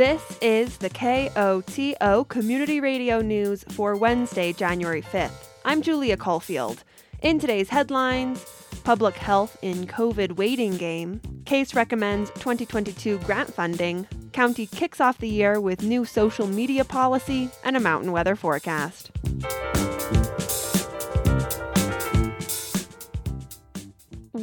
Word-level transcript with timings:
This 0.00 0.38
is 0.40 0.78
the 0.78 0.88
KOTO 0.88 2.26
Community 2.26 2.80
Radio 2.80 3.20
News 3.20 3.66
for 3.68 3.94
Wednesday, 3.96 4.54
January 4.54 5.02
5th. 5.02 5.48
I'm 5.62 5.82
Julia 5.82 6.16
Caulfield. 6.16 6.84
In 7.20 7.38
today's 7.38 7.68
headlines, 7.68 8.42
Public 8.82 9.14
Health 9.16 9.58
in 9.60 9.86
COVID 9.86 10.36
Waiting 10.36 10.78
Game, 10.78 11.20
Case 11.44 11.74
recommends 11.74 12.30
2022 12.30 13.18
grant 13.18 13.52
funding, 13.52 14.06
County 14.32 14.64
kicks 14.64 15.02
off 15.02 15.18
the 15.18 15.28
year 15.28 15.60
with 15.60 15.82
new 15.82 16.06
social 16.06 16.46
media 16.46 16.86
policy, 16.86 17.50
and 17.62 17.76
a 17.76 17.80
mountain 17.80 18.10
weather 18.10 18.36
forecast. 18.36 19.10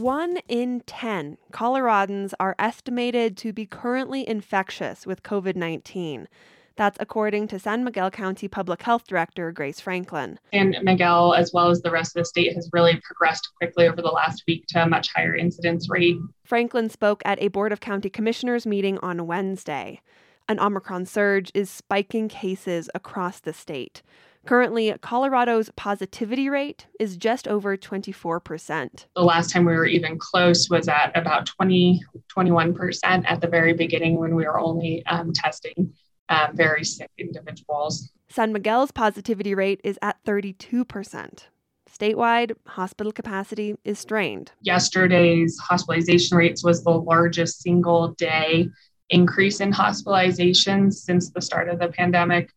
One 0.02 0.38
in 0.48 0.82
10 0.86 1.40
Coloradans 1.52 2.34
are 2.40 2.56
estimated 2.60 3.36
to 3.38 3.52
be 3.52 3.66
currently 3.66 4.28
infectious 4.30 5.08
with 5.08 5.24
COVID 5.24 5.56
19. 5.56 6.28
That's 6.76 7.00
according 7.00 7.48
to 7.48 7.58
San 7.58 7.84
Miguel 7.84 8.12
County 8.12 8.48
Public 8.48 8.84
Health 8.84 9.08
Director 9.08 9.52
Grace 9.52 9.80
Franklin. 9.80 10.38
San 10.54 10.76
Miguel, 10.84 11.34
as 11.34 11.52
well 11.52 11.72
as 11.72 11.82
the 11.82 11.90
rest 11.90 12.16
of 12.16 12.22
the 12.22 12.26
state, 12.26 12.54
has 12.54 12.70
really 12.72 13.02
progressed 13.04 13.50
quickly 13.58 13.88
over 13.88 14.00
the 14.00 14.10
last 14.10 14.44
week 14.48 14.66
to 14.68 14.84
a 14.84 14.88
much 14.88 15.12
higher 15.12 15.36
incidence 15.36 15.90
rate. 15.90 16.18
Franklin 16.44 16.92
spoke 16.92 17.24
at 17.26 17.42
a 17.42 17.48
Board 17.48 17.72
of 17.72 17.80
County 17.80 18.12
Commissioners 18.12 18.68
meeting 18.68 19.00
on 19.00 19.26
Wednesday. 19.26 20.02
An 20.48 20.60
Omicron 20.60 21.08
surge 21.08 21.50
is 21.56 21.72
spiking 21.72 22.30
cases 22.30 22.88
across 22.94 23.40
the 23.40 23.54
state. 23.54 24.04
Currently, 24.48 24.96
Colorado's 25.02 25.70
positivity 25.76 26.48
rate 26.48 26.88
is 27.02 27.18
just 27.18 27.50
over 27.50 27.76
24%. 27.76 29.06
The 29.14 29.22
last 29.22 29.52
time 29.52 29.66
we 29.66 29.74
were 29.74 29.86
even 29.86 30.18
close 30.18 30.70
was 30.70 30.88
at 30.88 31.12
about 31.16 31.48
20, 31.48 32.02
21% 32.34 33.04
at 33.04 33.42
the 33.42 33.48
very 33.48 33.74
beginning 33.74 34.18
when 34.18 34.36
we 34.36 34.46
were 34.46 34.58
only 34.58 35.06
um, 35.08 35.34
testing 35.34 35.94
um, 36.30 36.56
very 36.56 36.86
sick 36.86 37.12
individuals. 37.18 38.10
San 38.30 38.54
Miguel's 38.54 38.92
positivity 38.92 39.54
rate 39.54 39.82
is 39.84 40.00
at 40.02 40.24
32%. 40.26 41.44
Statewide, 41.92 42.54
hospital 42.68 43.12
capacity 43.12 43.76
is 43.84 44.00
strained. 44.00 44.54
Yesterday's 44.62 45.58
hospitalization 45.60 46.38
rates 46.38 46.64
was 46.64 46.86
the 46.86 46.92
largest 46.92 47.62
single 47.62 48.14
day 48.14 48.70
increase 49.10 49.60
in 49.60 49.74
hospitalizations 49.74 50.94
since 50.94 51.32
the 51.32 51.42
start 51.42 51.68
of 51.68 51.80
the 51.80 51.90
pandemic. 51.90 52.50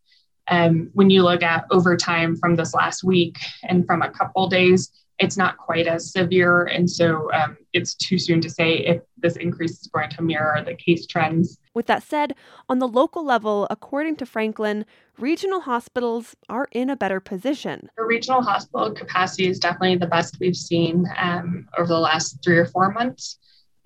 Um, 0.51 0.91
when 0.95 1.11
you 1.11 1.23
look 1.23 1.43
at 1.43 1.65
overtime 1.71 2.37
from 2.37 2.57
this 2.57 2.75
last 2.75 3.05
week 3.05 3.39
and 3.63 3.87
from 3.87 4.03
a 4.03 4.11
couple 4.11 4.49
days, 4.49 4.91
it's 5.21 5.37
not 5.37 5.59
quite 5.59 5.87
as 5.87 6.13
severe. 6.13 6.65
And 6.65 6.91
so 6.91 7.31
um, 7.33 7.57
it's 7.73 7.95
too 7.95 8.19
soon 8.19 8.41
to 8.41 8.51
say 8.51 8.79
if 8.79 9.03
this 9.19 9.37
increase 9.37 9.81
is 9.81 9.87
going 9.89 10.11
to 10.11 10.23
mirror 10.23 10.63
the 10.65 10.75
case 10.75 11.07
trends. 11.07 11.59
With 11.75 11.87
that 11.87 12.03
said, 12.03 12.35
on 12.69 12.79
the 12.79 12.89
local 12.89 13.25
level, 13.25 13.67
according 13.71 14.17
to 14.17 14.27
Franklin, 14.27 14.87
regional 15.19 15.61
hospitals 15.61 16.35
are 16.49 16.69
in 16.73 16.89
a 16.89 16.97
better 16.97 17.21
position. 17.21 17.91
The 17.99 18.05
regional 18.05 18.43
hospital 18.43 18.91
capacity 18.93 19.47
is 19.47 19.59
definitely 19.59 19.97
the 19.97 20.07
best 20.07 20.39
we've 20.41 20.57
seen 20.57 21.07
um, 21.19 21.69
over 21.77 21.89
the 21.89 22.01
last 22.01 22.39
three 22.43 22.57
or 22.57 22.67
four 22.67 22.91
months. 22.91 23.39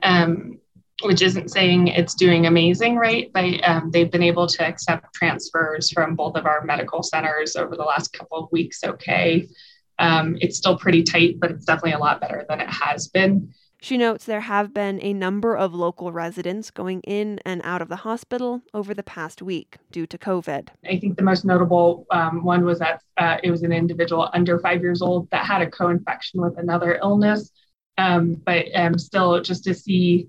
Um, 0.03 0.61
which 1.03 1.23
isn't 1.23 1.51
saying 1.51 1.89
it's 1.89 2.15
doing 2.15 2.47
amazing, 2.47 2.97
right? 2.97 3.31
But 3.33 3.69
um, 3.69 3.91
they've 3.91 4.11
been 4.11 4.23
able 4.23 4.47
to 4.47 4.65
accept 4.65 5.13
transfers 5.15 5.91
from 5.91 6.15
both 6.15 6.37
of 6.37 6.47
our 6.47 6.65
medical 6.65 7.03
centers 7.03 7.57
over 7.57 7.77
the 7.77 7.83
last 7.83 8.13
couple 8.13 8.39
of 8.39 8.53
weeks. 8.53 8.85
Okay. 8.85 9.49
Um, 9.99 10.37
it's 10.41 10.57
still 10.57 10.79
pretty 10.79 11.03
tight, 11.03 11.41
but 11.41 11.51
it's 11.51 11.65
definitely 11.65 11.93
a 11.93 11.99
lot 11.99 12.21
better 12.21 12.45
than 12.49 12.61
it 12.61 12.71
has 12.71 13.09
been. 13.09 13.53
She 13.81 13.99
notes 13.99 14.25
there 14.25 14.41
have 14.41 14.73
been 14.73 14.99
a 15.03 15.13
number 15.13 15.55
of 15.55 15.75
local 15.75 16.11
residents 16.11 16.71
going 16.71 17.03
in 17.03 17.39
and 17.45 17.61
out 17.65 17.83
of 17.83 17.89
the 17.89 17.97
hospital 17.97 18.63
over 18.73 18.95
the 18.95 19.03
past 19.03 19.43
week 19.43 19.77
due 19.93 20.07
to 20.07 20.17
COVID. 20.17 20.69
I 20.89 20.99
think 20.99 21.19
the 21.19 21.23
most 21.23 21.45
notable 21.45 22.07
um, 22.11 22.45
one 22.45 22.65
was 22.65 22.79
that 22.79 23.03
uh, 23.19 23.37
it 23.43 23.51
was 23.51 23.63
an 23.63 23.73
individual 23.73 24.31
under 24.33 24.59
five 24.59 24.81
years 24.81 25.03
old 25.03 25.29
that 25.31 25.45
had 25.45 25.61
a 25.61 25.71
co 25.71 25.89
infection 25.89 26.41
with 26.41 26.57
another 26.57 26.99
illness. 27.03 27.51
Um, 27.99 28.41
but 28.47 28.67
um, 28.75 28.99
still, 28.99 29.43
just 29.43 29.65
to 29.65 29.75
see 29.75 30.29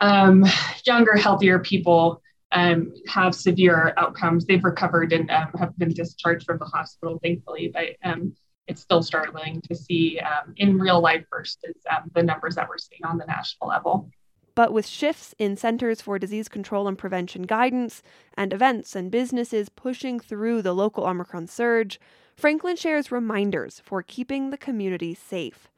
um, 0.00 0.44
younger, 0.84 1.16
healthier 1.16 1.58
people 1.58 2.22
um, 2.52 2.92
have 3.06 3.34
severe 3.34 3.92
outcomes. 3.96 4.46
They've 4.46 4.64
recovered 4.64 5.12
and 5.12 5.30
um, 5.30 5.48
have 5.58 5.76
been 5.78 5.92
discharged 5.92 6.46
from 6.46 6.58
the 6.58 6.64
hospital, 6.64 7.18
thankfully, 7.22 7.70
but 7.72 7.96
um, 8.04 8.34
it's 8.66 8.82
still 8.82 9.02
startling 9.02 9.60
to 9.62 9.74
see 9.74 10.20
um, 10.20 10.54
in 10.56 10.78
real 10.78 11.00
life 11.00 11.24
versus 11.30 11.76
um, 11.90 12.10
the 12.14 12.22
numbers 12.22 12.54
that 12.54 12.68
we're 12.68 12.78
seeing 12.78 13.04
on 13.04 13.18
the 13.18 13.26
national 13.26 13.68
level. 13.68 14.10
But 14.54 14.72
with 14.72 14.86
shifts 14.86 15.34
in 15.38 15.56
Centers 15.56 16.00
for 16.00 16.18
Disease 16.18 16.48
Control 16.48 16.88
and 16.88 16.98
Prevention 16.98 17.42
guidance 17.42 18.02
and 18.36 18.52
events 18.52 18.96
and 18.96 19.10
businesses 19.10 19.68
pushing 19.68 20.18
through 20.18 20.62
the 20.62 20.72
local 20.72 21.04
Omicron 21.04 21.46
surge, 21.46 22.00
Franklin 22.36 22.76
shares 22.76 23.12
reminders 23.12 23.80
for 23.84 24.02
keeping 24.02 24.50
the 24.50 24.58
community 24.58 25.14
safe. 25.14 25.68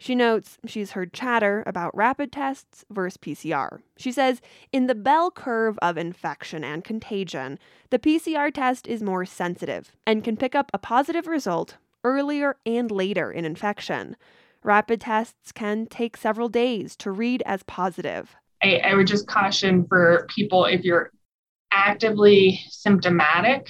She 0.00 0.14
notes 0.14 0.56
she's 0.66 0.92
heard 0.92 1.12
chatter 1.12 1.62
about 1.66 1.94
rapid 1.94 2.32
tests 2.32 2.86
versus 2.88 3.18
PCR. 3.18 3.82
She 3.98 4.10
says 4.10 4.40
in 4.72 4.86
the 4.86 4.94
bell 4.94 5.30
curve 5.30 5.78
of 5.82 5.98
infection 5.98 6.64
and 6.64 6.82
contagion, 6.82 7.58
the 7.90 7.98
PCR 7.98 8.52
test 8.52 8.86
is 8.86 9.02
more 9.02 9.26
sensitive 9.26 9.92
and 10.06 10.24
can 10.24 10.38
pick 10.38 10.54
up 10.54 10.70
a 10.72 10.78
positive 10.78 11.26
result 11.26 11.76
earlier 12.02 12.56
and 12.64 12.90
later 12.90 13.30
in 13.30 13.44
infection. 13.44 14.16
Rapid 14.62 15.02
tests 15.02 15.52
can 15.52 15.84
take 15.84 16.16
several 16.16 16.48
days 16.48 16.96
to 16.96 17.10
read 17.10 17.42
as 17.44 17.62
positive. 17.64 18.34
I, 18.62 18.78
I 18.78 18.94
would 18.94 19.06
just 19.06 19.26
caution 19.26 19.86
for 19.86 20.26
people 20.34 20.64
if 20.64 20.82
you're 20.82 21.10
actively 21.72 22.60
symptomatic 22.70 23.68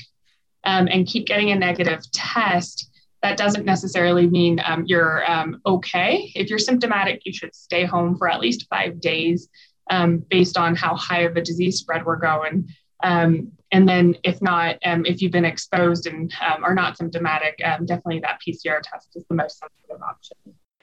um, 0.63 0.87
and 0.87 1.09
keep 1.09 1.27
getting 1.27 1.51
a 1.51 1.57
negative 1.57 2.09
test, 2.13 2.89
that 3.23 3.37
doesn't 3.37 3.67
necessarily 3.67 4.27
mean 4.27 4.61
um, 4.65 4.85
you're 4.87 5.31
um, 5.31 5.61
okay. 5.67 6.33
If 6.35 6.49
you're 6.49 6.59
symptomatic, 6.59 7.23
you 7.25 7.33
should 7.33 7.55
stay 7.55 7.85
home 7.85 8.17
for 8.17 8.29
at 8.29 8.41
least 8.41 8.67
five 8.71 9.01
days 9.01 9.49
um, 9.91 10.25
based 10.31 10.57
on 10.57 10.75
how 10.75 10.97
high 10.97 11.23
of 11.23 11.37
a 11.37 11.43
disease 11.43 11.79
spread 11.79 12.07
we're 12.07 12.17
going. 12.17 12.69
Um, 13.03 13.53
and 13.73 13.89
then, 13.89 14.17
if 14.25 14.43
not, 14.43 14.77
um, 14.85 15.05
if 15.07 15.23
you've 15.23 15.33
been 15.33 15.45
exposed 15.45 16.07
and 16.07 16.33
are 16.41 16.75
not 16.75 16.97
symptomatic, 16.97 17.59
definitely 17.59 18.21
that 18.21 18.41
PCR 18.47 18.81
test 18.83 19.09
is 19.15 19.25
the 19.29 19.35
most 19.35 19.59
sensitive 19.59 20.03
option. 20.03 20.37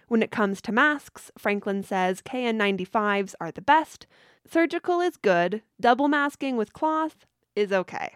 When 0.07 0.23
it 0.23 0.31
comes 0.31 0.61
to 0.61 0.71
masks, 0.71 1.31
Franklin 1.37 1.83
says 1.83 2.21
KN95s 2.21 3.35
are 3.41 3.51
the 3.51 3.61
best. 3.61 4.07
Surgical 4.49 5.01
is 5.01 5.17
good. 5.17 5.63
Double 5.81 6.07
masking 6.07 6.55
with 6.55 6.71
cloth 6.71 7.25
is 7.57 7.73
okay. 7.73 8.15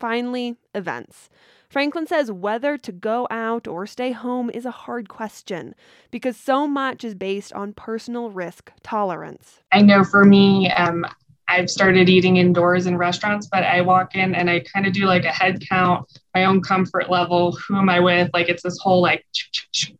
Finally, 0.00 0.56
events. 0.74 1.28
Franklin 1.68 2.06
says 2.06 2.32
whether 2.32 2.76
to 2.76 2.90
go 2.90 3.28
out 3.30 3.68
or 3.68 3.86
stay 3.86 4.10
home 4.10 4.50
is 4.50 4.64
a 4.64 4.72
hard 4.72 5.08
question 5.08 5.74
because 6.10 6.36
so 6.36 6.66
much 6.66 7.04
is 7.04 7.14
based 7.14 7.52
on 7.52 7.74
personal 7.74 8.30
risk 8.30 8.72
tolerance. 8.82 9.60
I 9.70 9.82
know 9.82 10.02
for 10.02 10.24
me, 10.24 10.68
um, 10.72 11.06
I've 11.46 11.70
started 11.70 12.08
eating 12.08 12.38
indoors 12.38 12.86
in 12.86 12.96
restaurants, 12.96 13.46
but 13.46 13.62
I 13.62 13.82
walk 13.82 14.14
in 14.14 14.34
and 14.34 14.50
I 14.50 14.60
kind 14.60 14.86
of 14.86 14.92
do 14.92 15.04
like 15.06 15.24
a 15.24 15.30
head 15.30 15.62
count, 15.68 16.10
my 16.34 16.44
own 16.44 16.60
comfort 16.60 17.10
level, 17.10 17.52
who 17.52 17.76
am 17.76 17.88
I 17.88 18.00
with? 18.00 18.30
Like 18.32 18.48
it's 18.48 18.62
this 18.62 18.78
whole 18.78 19.02
like 19.02 19.24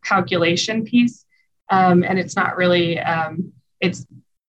calculation 0.03 0.83
piece. 0.83 1.25
Um, 1.69 2.03
and 2.03 2.19
it's 2.19 2.35
not 2.35 2.57
really, 2.57 2.99
um, 2.99 3.53
it's 3.79 4.05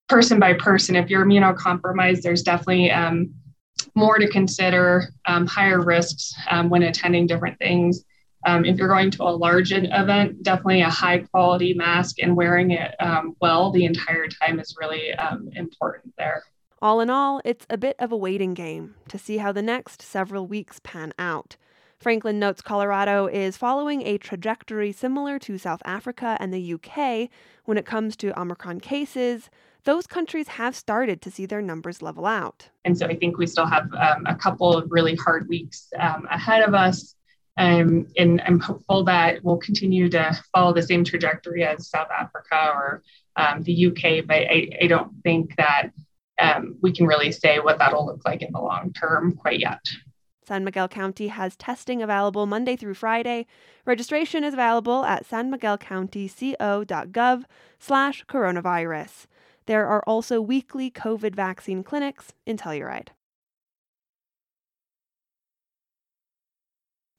person 0.09 0.41
by 0.41 0.55
person. 0.55 0.97
If 0.97 1.09
you're 1.09 1.25
immunocompromised, 1.25 2.23
there's 2.23 2.43
definitely 2.43 2.91
um, 2.91 3.35
more 3.95 4.19
to 4.19 4.29
consider, 4.29 5.13
um, 5.27 5.47
higher 5.47 5.81
risks 5.81 6.35
um, 6.51 6.69
when 6.69 6.83
attending 6.83 7.27
different 7.27 7.59
things. 7.59 8.05
Um, 8.45 8.65
if 8.65 8.77
you're 8.77 8.89
going 8.89 9.11
to 9.13 9.23
a 9.23 9.31
large 9.31 9.73
event, 9.73 10.43
definitely 10.43 10.81
a 10.81 10.91
high 10.91 11.19
quality 11.19 11.75
mask 11.75 12.17
and 12.21 12.37
wearing 12.37 12.73
it 12.73 12.95
um, 12.99 13.37
well 13.41 13.71
the 13.71 13.85
entire 13.85 14.27
time 14.27 14.59
is 14.59 14.77
really 14.81 15.13
um, 15.15 15.49
important 15.55 16.13
there. 16.19 16.43
All 16.81 17.01
in 17.01 17.11
all, 17.11 17.41
it's 17.45 17.65
a 17.71 17.79
bit 17.79 17.95
of 18.01 18.11
a 18.11 18.17
waiting 18.17 18.55
game 18.55 18.97
to 19.09 19.17
see 19.17 19.39
how 19.39 19.53
the 19.53 19.63
next 19.63 20.03
several 20.03 20.49
weeks 20.49 20.81
pan 20.83 21.13
out. 21.17 21.57
Franklin 22.03 22.41
notes 22.41 22.61
Colorado 22.61 23.29
is 23.29 23.57
following 23.57 24.03
a 24.03 24.19
trajectory 24.19 24.91
similar 24.91 25.39
to 25.39 25.57
South 25.57 25.81
Africa 25.85 26.37
and 26.41 26.53
the 26.53 26.75
UK 26.75 27.31
when 27.65 27.79
it 27.79 27.87
comes 27.87 28.17
to 28.17 28.37
Omicron 28.37 28.81
cases, 28.81 29.49
those 29.85 30.07
countries 30.07 30.49
have 30.49 30.77
started 30.77 31.23
to 31.23 31.31
see 31.31 31.47
their 31.47 31.63
numbers 31.63 32.03
level 32.03 32.27
out. 32.27 32.69
And 32.85 32.97
so 32.97 33.07
I 33.07 33.17
think 33.17 33.39
we 33.39 33.47
still 33.47 33.67
have 33.67 33.93
um, 33.95 34.27
a 34.27 34.35
couple 34.35 34.77
of 34.77 34.91
really 34.91 35.17
hard 35.17 35.49
weeks 35.49 35.89
um, 35.99 36.27
ahead 36.31 36.63
of 36.63 36.75
us. 36.75 37.15
Um, 37.59 38.07
and 38.17 38.41
I'm 38.47 38.61
hopeful 38.61 39.05
that 39.05 39.45
we'll 39.45 39.59
continue 39.59 40.09
to 40.11 40.41
follow 40.55 40.73
the 40.73 40.83
same 40.83 41.05
trajectory 41.05 41.65
as 41.65 41.91
South 41.91 42.09
Africa 42.11 42.71
or 42.75 43.03
um, 43.37 43.63
the 43.63 43.87
UK, 43.87 44.27
but 44.27 44.37
I, 44.37 44.71
I, 44.81 44.87
don't 44.87 45.13
think 45.23 45.55
that 45.57 45.91
um, 46.41 46.77
we 46.81 46.93
can 46.93 47.07
really 47.07 47.31
say 47.31 47.59
what 47.59 47.79
that'll 47.79 48.07
look 48.07 48.23
like 48.25 48.41
in 48.43 48.53
the 48.53 48.61
long 48.61 48.95
term 48.95 49.37
quite 49.37 49.61
yet. 49.61 49.81
San 50.47 50.65
Miguel 50.65 50.89
County 50.89 51.29
has 51.29 51.55
testing 51.57 52.03
available 52.03 52.47
Monday 52.47 52.75
through 52.75 52.95
Friday. 52.95 53.47
Registration 53.85 54.45
is 54.45 54.55
available 54.55 55.05
at 55.05 55.29
sanmiguelcountyco.gov 55.29 57.45
slash 57.79 58.25
coronavirus. 58.27 59.27
There 59.67 59.87
are 59.87 60.03
also 60.07 60.41
weekly 60.41 60.91
COVID 60.91 61.35
vaccine 61.35 61.83
clinics 61.83 62.33
in 62.47 62.57
Telluride. 62.57 63.09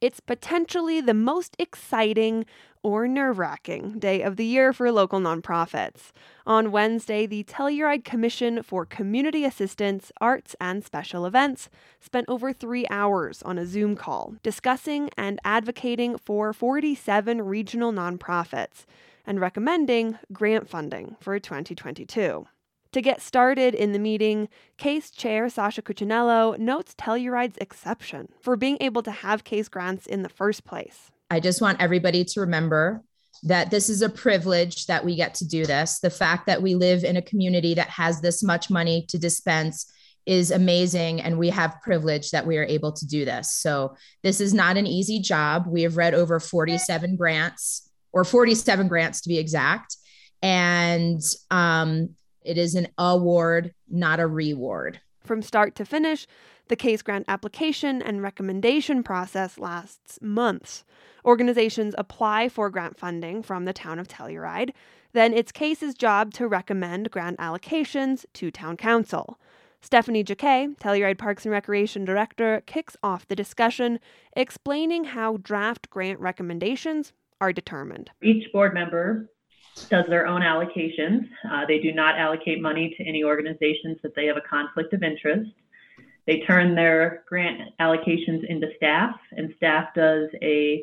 It's 0.03 0.19
potentially 0.19 0.99
the 0.99 1.13
most 1.13 1.55
exciting 1.57 2.45
or 2.83 3.07
nerve 3.07 3.39
wracking 3.39 3.99
day 3.99 4.21
of 4.21 4.35
the 4.35 4.43
year 4.43 4.73
for 4.73 4.91
local 4.91 5.21
nonprofits. 5.21 6.11
On 6.45 6.73
Wednesday, 6.73 7.25
the 7.25 7.45
Telluride 7.45 8.03
Commission 8.03 8.61
for 8.63 8.85
Community 8.85 9.45
Assistance, 9.45 10.11
Arts, 10.19 10.57
and 10.59 10.83
Special 10.83 11.25
Events 11.25 11.69
spent 12.01 12.27
over 12.27 12.51
three 12.51 12.85
hours 12.89 13.41
on 13.43 13.57
a 13.57 13.65
Zoom 13.65 13.95
call 13.95 14.35
discussing 14.43 15.09
and 15.15 15.39
advocating 15.45 16.17
for 16.17 16.51
47 16.51 17.41
regional 17.41 17.93
nonprofits 17.93 18.83
and 19.25 19.39
recommending 19.39 20.17
grant 20.31 20.69
funding 20.69 21.15
for 21.19 21.39
2022. 21.39 22.45
To 22.93 23.01
get 23.01 23.21
started 23.21 23.73
in 23.73 23.91
the 23.91 23.99
meeting, 23.99 24.49
CASE 24.77 25.09
Chair 25.09 25.49
Sasha 25.49 25.81
Cuccinello 25.81 26.57
notes 26.59 26.93
Telluride's 26.93 27.57
exception 27.59 28.29
for 28.39 28.55
being 28.55 28.77
able 28.79 29.01
to 29.01 29.11
have 29.11 29.43
CASE 29.43 29.67
grants 29.67 30.05
in 30.05 30.21
the 30.21 30.29
first 30.29 30.63
place. 30.63 31.09
I 31.31 31.39
just 31.39 31.59
want 31.59 31.81
everybody 31.81 32.23
to 32.23 32.41
remember 32.41 33.03
that 33.41 33.71
this 33.71 33.89
is 33.89 34.03
a 34.03 34.09
privilege 34.09 34.85
that 34.85 35.03
we 35.03 35.15
get 35.15 35.33
to 35.35 35.47
do 35.47 35.65
this. 35.65 35.99
The 35.99 36.11
fact 36.11 36.45
that 36.45 36.61
we 36.61 36.75
live 36.75 37.03
in 37.03 37.17
a 37.17 37.21
community 37.21 37.73
that 37.73 37.89
has 37.89 38.21
this 38.21 38.43
much 38.43 38.69
money 38.69 39.05
to 39.09 39.17
dispense 39.17 39.91
is 40.25 40.51
amazing 40.51 41.19
and 41.19 41.37
we 41.37 41.49
have 41.49 41.81
privilege 41.81 42.29
that 42.29 42.45
we 42.45 42.57
are 42.57 42.63
able 42.63 42.91
to 42.93 43.07
do 43.07 43.25
this. 43.25 43.51
So 43.51 43.95
this 44.21 44.39
is 44.39 44.53
not 44.53 44.77
an 44.77 44.87
easy 44.87 45.19
job. 45.19 45.65
We 45.67 45.81
have 45.81 45.97
read 45.97 46.13
over 46.13 46.39
47 46.39 47.15
grants 47.15 47.89
or 48.13 48.23
47 48.23 48.87
grants 48.87 49.21
to 49.21 49.29
be 49.29 49.37
exact. 49.37 49.97
And 50.41 51.21
um, 51.51 52.09
it 52.43 52.57
is 52.57 52.75
an 52.75 52.87
award, 52.97 53.73
not 53.89 54.19
a 54.19 54.27
reward. 54.27 55.01
From 55.23 55.41
start 55.41 55.75
to 55.75 55.85
finish, 55.85 56.27
the 56.67 56.75
case 56.75 57.01
grant 57.01 57.25
application 57.27 58.01
and 58.01 58.21
recommendation 58.21 59.03
process 59.03 59.57
lasts 59.57 60.19
months. 60.21 60.83
Organizations 61.25 61.95
apply 61.97 62.49
for 62.49 62.69
grant 62.69 62.97
funding 62.97 63.41
from 63.41 63.65
the 63.65 63.73
town 63.73 63.99
of 63.99 64.07
Telluride. 64.07 64.71
Then 65.13 65.33
it's 65.33 65.51
CASE's 65.51 65.93
job 65.93 66.33
to 66.33 66.47
recommend 66.47 67.11
grant 67.11 67.37
allocations 67.39 68.25
to 68.33 68.51
town 68.51 68.77
council. 68.77 69.39
Stephanie 69.81 70.23
Jacquet, 70.23 70.77
Telluride 70.79 71.17
Parks 71.17 71.45
and 71.45 71.51
Recreation 71.51 72.05
Director, 72.05 72.63
kicks 72.65 72.95
off 73.03 73.27
the 73.27 73.35
discussion, 73.35 73.99
explaining 74.35 75.03
how 75.05 75.37
draft 75.37 75.89
grant 75.89 76.19
recommendations 76.19 77.11
are 77.43 77.51
determined. 77.51 78.09
Each 78.21 78.49
board 78.53 78.73
member 78.73 79.29
does 79.89 80.05
their 80.07 80.25
own 80.27 80.41
allocations. 80.41 81.27
Uh, 81.51 81.65
they 81.67 81.79
do 81.79 81.91
not 81.91 82.17
allocate 82.17 82.61
money 82.61 82.95
to 82.97 83.03
any 83.03 83.21
organizations 83.21 83.97
that 84.01 84.15
they 84.15 84.27
have 84.27 84.37
a 84.37 84.47
conflict 84.49 84.93
of 84.93 85.03
interest. 85.03 85.51
They 86.25 86.39
turn 86.47 86.73
their 86.73 87.23
grant 87.27 87.59
allocations 87.81 88.45
into 88.47 88.67
staff, 88.77 89.13
and 89.33 89.53
staff 89.57 89.89
does 89.93 90.29
a 90.41 90.81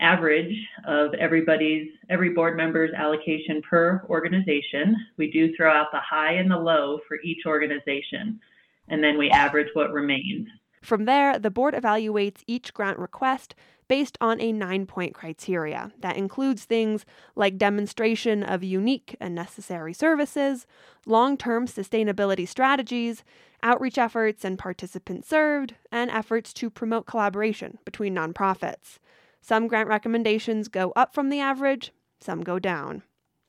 average 0.00 0.56
of 0.84 1.14
everybody's 1.14 1.86
every 2.08 2.30
board 2.30 2.56
member's 2.56 2.92
allocation 2.92 3.62
per 3.62 4.04
organization. 4.08 4.96
We 5.16 5.30
do 5.30 5.54
throw 5.54 5.72
out 5.72 5.92
the 5.92 6.00
high 6.00 6.32
and 6.32 6.50
the 6.50 6.58
low 6.58 6.98
for 7.06 7.18
each 7.22 7.46
organization, 7.46 8.40
and 8.88 9.04
then 9.04 9.16
we 9.16 9.30
average 9.30 9.68
what 9.74 9.92
remains. 9.92 10.48
From 10.82 11.04
there, 11.04 11.38
the 11.38 11.50
board 11.50 11.74
evaluates 11.74 12.42
each 12.48 12.74
grant 12.74 12.98
request 12.98 13.54
based 13.90 14.16
on 14.20 14.40
a 14.40 14.52
nine 14.52 14.86
point 14.86 15.12
criteria 15.12 15.90
that 15.98 16.16
includes 16.16 16.64
things 16.64 17.04
like 17.34 17.58
demonstration 17.58 18.44
of 18.44 18.62
unique 18.62 19.16
and 19.20 19.34
necessary 19.34 19.92
services, 19.92 20.64
long 21.06 21.36
term 21.36 21.66
sustainability 21.66 22.46
strategies, 22.46 23.24
outreach 23.64 23.98
efforts 23.98 24.44
and 24.44 24.60
participants 24.60 25.28
served, 25.28 25.74
and 25.90 26.08
efforts 26.08 26.52
to 26.52 26.70
promote 26.70 27.04
collaboration 27.04 27.78
between 27.84 28.14
nonprofits. 28.14 29.00
Some 29.40 29.66
grant 29.66 29.88
recommendations 29.88 30.68
go 30.68 30.92
up 30.94 31.12
from 31.12 31.28
the 31.28 31.40
average, 31.40 31.90
some 32.20 32.42
go 32.42 32.60
down. 32.60 33.02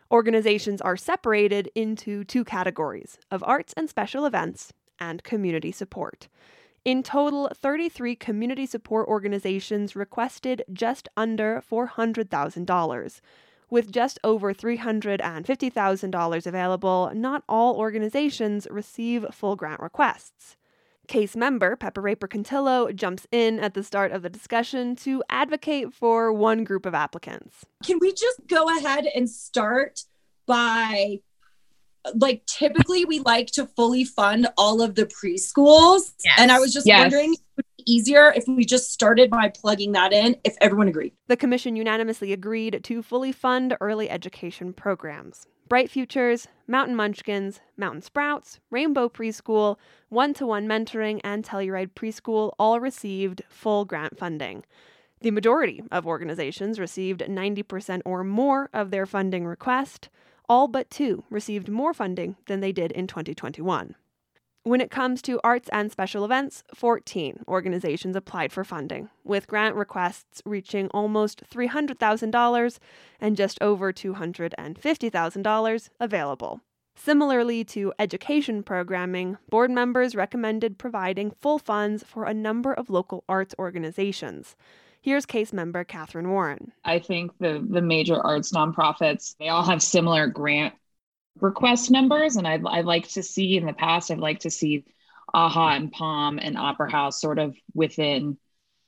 Organizations 0.09 0.81
are 0.81 0.97
separated 0.97 1.69
into 1.75 2.23
two 2.23 2.43
categories 2.43 3.19
of 3.29 3.43
arts 3.45 3.75
and 3.77 3.87
special 3.87 4.25
events 4.25 4.73
and 4.99 5.23
community 5.23 5.71
support. 5.71 6.27
In 6.83 7.03
total, 7.03 7.47
33 7.53 8.15
community 8.15 8.65
support 8.65 9.07
organizations 9.07 9.95
requested 9.95 10.63
just 10.73 11.07
under 11.15 11.61
$400,000. 11.69 13.21
With 13.69 13.91
just 13.91 14.17
over 14.23 14.51
$350,000 14.51 16.47
available, 16.47 17.11
not 17.13 17.43
all 17.47 17.75
organizations 17.75 18.67
receive 18.71 19.27
full 19.31 19.55
grant 19.55 19.79
requests. 19.79 20.57
Case 21.07 21.35
member 21.35 21.75
Pepper 21.75 22.01
Raper 22.01 22.27
Cantillo 22.27 22.93
jumps 22.95 23.27
in 23.31 23.59
at 23.59 23.75
the 23.75 23.83
start 23.83 24.11
of 24.11 24.23
the 24.23 24.29
discussion 24.29 24.95
to 24.97 25.23
advocate 25.29 25.93
for 25.93 26.33
one 26.33 26.63
group 26.63 26.87
of 26.87 26.95
applicants. 26.95 27.63
Can 27.83 27.99
we 28.01 28.11
just 28.11 28.47
go 28.47 28.75
ahead 28.75 29.05
and 29.13 29.29
start 29.29 30.05
by 30.47 31.19
like 32.15 32.45
typically 32.45 33.05
we 33.05 33.19
like 33.19 33.47
to 33.47 33.65
fully 33.67 34.03
fund 34.03 34.47
all 34.57 34.81
of 34.81 34.95
the 34.95 35.05
preschools. 35.05 36.11
Yes. 36.23 36.35
and 36.37 36.51
i 36.51 36.59
was 36.59 36.73
just 36.73 36.87
yes. 36.87 37.01
wondering 37.01 37.35
easier 37.85 38.31
if 38.35 38.47
we 38.47 38.65
just 38.65 38.91
started 38.91 39.29
by 39.29 39.49
plugging 39.49 39.91
that 39.93 40.13
in 40.13 40.35
if 40.43 40.55
everyone 40.61 40.87
agreed. 40.87 41.13
The 41.27 41.37
commission 41.37 41.75
unanimously 41.75 42.33
agreed 42.33 42.81
to 42.83 43.01
fully 43.01 43.31
fund 43.31 43.75
early 43.81 44.09
education 44.09 44.73
programs. 44.73 45.47
Bright 45.67 45.89
futures 45.89 46.47
mountain 46.67 46.95
munchkins 46.95 47.61
mountain 47.77 48.01
sprouts 48.01 48.59
rainbow 48.69 49.07
preschool 49.07 49.77
one-to-one 50.09 50.67
mentoring 50.67 51.21
and 51.23 51.45
telluride 51.45 51.93
preschool 51.93 52.51
all 52.59 52.79
received 52.79 53.43
full 53.49 53.85
grant 53.85 54.17
funding. 54.17 54.63
The 55.21 55.31
majority 55.31 55.83
of 55.91 56.07
organizations 56.07 56.79
received 56.79 57.21
90% 57.21 58.01
or 58.05 58.23
more 58.23 58.69
of 58.73 58.89
their 58.89 59.05
funding 59.05 59.45
request 59.45 60.09
all 60.51 60.67
but 60.67 60.89
two 60.89 61.23
received 61.29 61.69
more 61.69 61.93
funding 61.93 62.35
than 62.47 62.59
they 62.59 62.73
did 62.73 62.91
in 62.91 63.07
2021. 63.07 63.95
When 64.63 64.81
it 64.81 64.91
comes 64.91 65.21
to 65.21 65.39
arts 65.45 65.69
and 65.71 65.89
special 65.89 66.25
events, 66.25 66.65
14 66.75 67.45
organizations 67.47 68.17
applied 68.17 68.51
for 68.51 68.65
funding, 68.65 69.09
with 69.23 69.47
grant 69.47 69.77
requests 69.77 70.41
reaching 70.45 70.89
almost 70.89 71.41
$300,000 71.49 72.79
and 73.21 73.37
just 73.37 73.59
over 73.61 73.93
$250,000 73.93 75.89
available. 76.01 76.59
Similarly 76.97 77.63
to 77.63 77.93
education 77.97 78.61
programming, 78.61 79.37
board 79.49 79.71
members 79.71 80.15
recommended 80.15 80.77
providing 80.77 81.31
full 81.31 81.59
funds 81.59 82.03
for 82.03 82.25
a 82.25 82.33
number 82.33 82.73
of 82.73 82.89
local 82.89 83.23
arts 83.29 83.55
organizations. 83.57 84.57
Here's 85.01 85.25
case 85.25 85.51
member 85.51 85.83
Catherine 85.83 86.29
Warren. 86.29 86.71
I 86.85 86.99
think 86.99 87.31
the 87.39 87.65
the 87.67 87.81
major 87.81 88.15
arts 88.15 88.51
nonprofits 88.51 89.35
they 89.39 89.49
all 89.49 89.63
have 89.63 89.81
similar 89.81 90.27
grant 90.27 90.75
request 91.39 91.89
numbers, 91.89 92.35
and 92.35 92.47
I'd 92.47 92.65
I'd 92.65 92.85
like 92.85 93.07
to 93.09 93.23
see 93.23 93.57
in 93.57 93.65
the 93.65 93.73
past 93.73 94.11
I'd 94.11 94.19
like 94.19 94.41
to 94.41 94.51
see 94.51 94.85
AHA 95.33 95.75
and 95.75 95.91
Palm 95.91 96.39
and 96.39 96.57
Opera 96.57 96.91
House 96.91 97.19
sort 97.19 97.39
of 97.39 97.55
within 97.73 98.37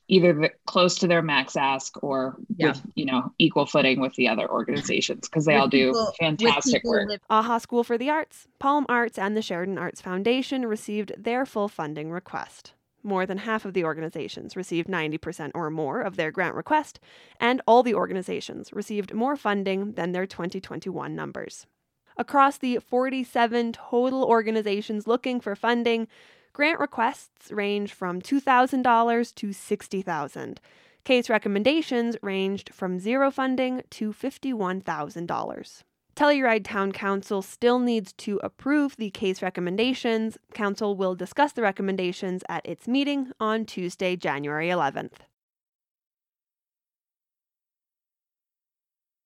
either 0.08 0.34
the, 0.34 0.52
close 0.68 1.00
to 1.00 1.08
their 1.08 1.22
max 1.22 1.56
ask 1.56 2.04
or 2.04 2.36
yeah. 2.56 2.68
with 2.68 2.82
you 2.96 3.06
know 3.06 3.34
equal 3.40 3.66
footing 3.66 4.00
with 4.00 4.14
the 4.14 4.28
other 4.28 4.50
organizations 4.50 5.28
because 5.28 5.46
they 5.46 5.54
with 5.54 5.62
all 5.62 5.68
do 5.68 5.88
people, 5.88 6.14
fantastic 6.20 6.84
work. 6.84 7.10
Live- 7.10 7.22
AHA 7.30 7.58
School 7.60 7.84
for 7.84 7.98
the 7.98 8.10
Arts, 8.10 8.48
Palm 8.60 8.86
Arts, 8.88 9.18
and 9.18 9.36
the 9.36 9.42
Sheridan 9.42 9.78
Arts 9.78 10.02
Foundation 10.02 10.66
received 10.66 11.14
their 11.18 11.46
full 11.46 11.68
funding 11.68 12.12
request. 12.12 12.74
More 13.04 13.26
than 13.26 13.40
half 13.40 13.66
of 13.66 13.74
the 13.74 13.84
organizations 13.84 14.56
received 14.56 14.88
90% 14.88 15.52
or 15.54 15.70
more 15.70 16.02
of 16.02 16.16
their 16.16 16.32
grant 16.32 16.56
request, 16.56 17.00
and 17.40 17.62
all 17.68 17.84
the 17.84 17.94
organizations 17.94 18.72
received 18.72 19.14
more 19.14 19.36
funding 19.36 19.92
than 19.94 20.14
their 20.14 20.26
2021 20.26 21.14
numbers. 21.14 21.68
Across 22.16 22.60
the 22.60 22.78
47 22.78 23.74
total 23.74 24.24
organizations 24.24 25.08
looking 25.08 25.42
for 25.42 25.56
funding, 25.56 26.08
grant 26.54 26.80
requests 26.80 27.52
range 27.52 27.92
from 27.92 28.22
$2,000 28.22 29.36
to 29.36 29.48
$60,000. 29.48 30.58
Case 31.04 31.30
recommendations 31.30 32.16
ranged 32.22 32.74
from 32.74 33.00
zero 33.00 33.30
funding 33.30 33.82
to 33.90 34.14
$51,000. 34.14 35.84
Telluride 36.16 36.64
Town 36.64 36.92
Council 36.92 37.42
still 37.42 37.80
needs 37.80 38.14
to 38.14 38.40
approve 38.44 38.96
the 38.98 39.10
case 39.10 39.42
recommendations. 39.42 40.38
Council 40.54 40.96
will 40.96 41.16
discuss 41.16 41.54
the 41.54 41.64
recommendations 41.64 42.44
at 42.48 42.64
its 42.66 42.88
meeting 42.88 43.32
on 43.40 43.66
Tuesday, 43.66 44.16
January 44.16 44.68
11th. 44.68 45.26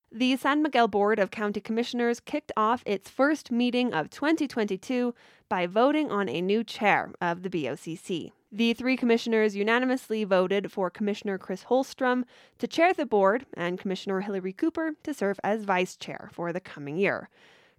The 0.10 0.38
San 0.38 0.64
Miguel 0.64 0.88
Board 0.88 1.20
of 1.20 1.30
County 1.30 1.60
Commissioners 1.60 2.22
kicked 2.22 2.54
off 2.56 2.82
its 2.86 3.10
first 3.10 3.52
meeting 3.52 3.94
of 3.94 4.10
2022 4.10 5.14
by 5.50 5.68
voting 5.68 6.10
on 6.10 6.30
a 6.30 6.42
new 6.42 6.64
chair 6.64 7.12
of 7.20 7.44
the 7.44 7.50
BOCC. 7.50 8.32
The 8.52 8.74
three 8.74 8.96
commissioners 8.96 9.58
unanimously 9.58 10.24
voted 10.24 10.72
for 10.72 10.90
Commissioner 10.90 11.38
Kris 11.38 11.66
Holstrom 11.66 12.24
to 12.60 12.68
chair 12.68 12.94
the 12.94 13.06
board 13.06 13.46
and 13.56 13.78
Commissioner 13.78 14.22
Hilary 14.22 14.54
Cooper 14.54 14.94
to 15.04 15.14
serve 15.14 15.38
as 15.44 15.66
vice 15.66 15.98
chair 15.98 16.30
for 16.32 16.54
the 16.54 16.62
coming 16.62 16.98
year. 16.98 17.30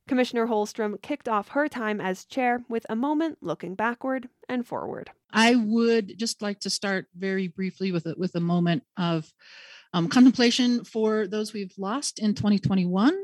Commissioner 0.07 0.47
Holstrom 0.47 1.01
kicked 1.01 1.29
off 1.29 1.49
her 1.49 1.69
time 1.69 2.01
as 2.03 2.27
chair 2.27 2.65
with 2.69 2.85
a 2.91 2.97
moment 2.97 3.39
looking 3.41 3.75
backward 3.75 4.29
and 4.49 4.67
forward. 4.67 5.11
I 5.33 5.57
would 5.57 6.19
just 6.19 6.43
like 6.43 6.61
to 6.61 6.71
start 6.71 7.07
very 7.17 7.49
briefly 7.49 7.91
with 7.91 8.05
a, 8.07 8.15
with 8.19 8.35
a 8.35 8.41
moment 8.41 8.83
of 8.99 9.33
um, 9.95 10.09
contemplation 10.09 10.85
for 10.85 11.27
those 11.27 11.55
we've 11.55 11.75
lost 11.79 12.19
in 12.19 12.35
2021 12.35 13.17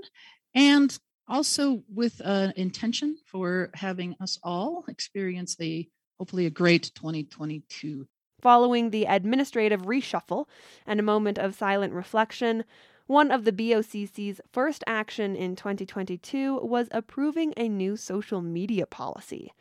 and 0.55 0.99
also 1.29 1.83
with 1.93 2.21
an 2.25 2.55
intention 2.57 3.19
for 3.27 3.71
having 3.75 4.15
us 4.21 4.39
all 4.43 4.85
experience 4.89 5.57
a 5.61 5.89
hopefully 6.18 6.47
a 6.47 6.50
great 6.50 6.90
2022. 6.94 8.06
Following 8.40 8.90
the 8.90 9.04
administrative 9.04 9.83
reshuffle 9.83 10.47
and 10.87 11.00
a 11.00 11.02
moment 11.02 11.38
of 11.38 11.54
silent 11.54 11.92
reflection, 11.92 12.64
one 13.06 13.30
of 13.30 13.44
the 13.44 13.52
BOCC's 13.52 14.40
first 14.52 14.83
action 14.87 15.37
in 15.37 15.56
2022 15.56 16.61
was 16.62 16.88
approving 16.90 17.52
a 17.56 17.68
new 17.68 17.97
social 17.97 18.40
media 18.40 18.87
policy. 18.87 19.52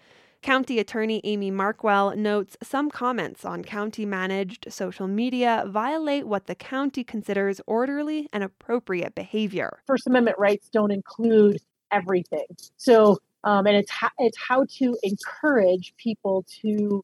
County 0.41 0.77
Attorney 0.77 1.21
Amy 1.23 1.51
Markwell 1.51 2.17
notes 2.17 2.57
some 2.61 2.91
comments 2.91 3.45
on 3.45 3.63
county 3.63 4.05
managed 4.05 4.65
social 4.69 5.07
media 5.07 5.63
violate 5.67 6.27
what 6.27 6.47
the 6.47 6.55
county 6.55 7.03
considers 7.03 7.61
orderly 7.65 8.27
and 8.33 8.43
appropriate 8.43 9.15
behavior. 9.15 9.79
First 9.87 10.05
Amendment 10.05 10.37
rights 10.37 10.67
don't 10.67 10.91
include 10.91 11.61
everything. 11.93 12.45
So, 12.75 13.19
um, 13.43 13.65
and 13.67 13.75
it's, 13.75 13.91
ha- 13.91 14.11
it's 14.17 14.37
how 14.37 14.65
to 14.77 14.97
encourage 15.03 15.93
people 15.97 16.45
to 16.61 17.03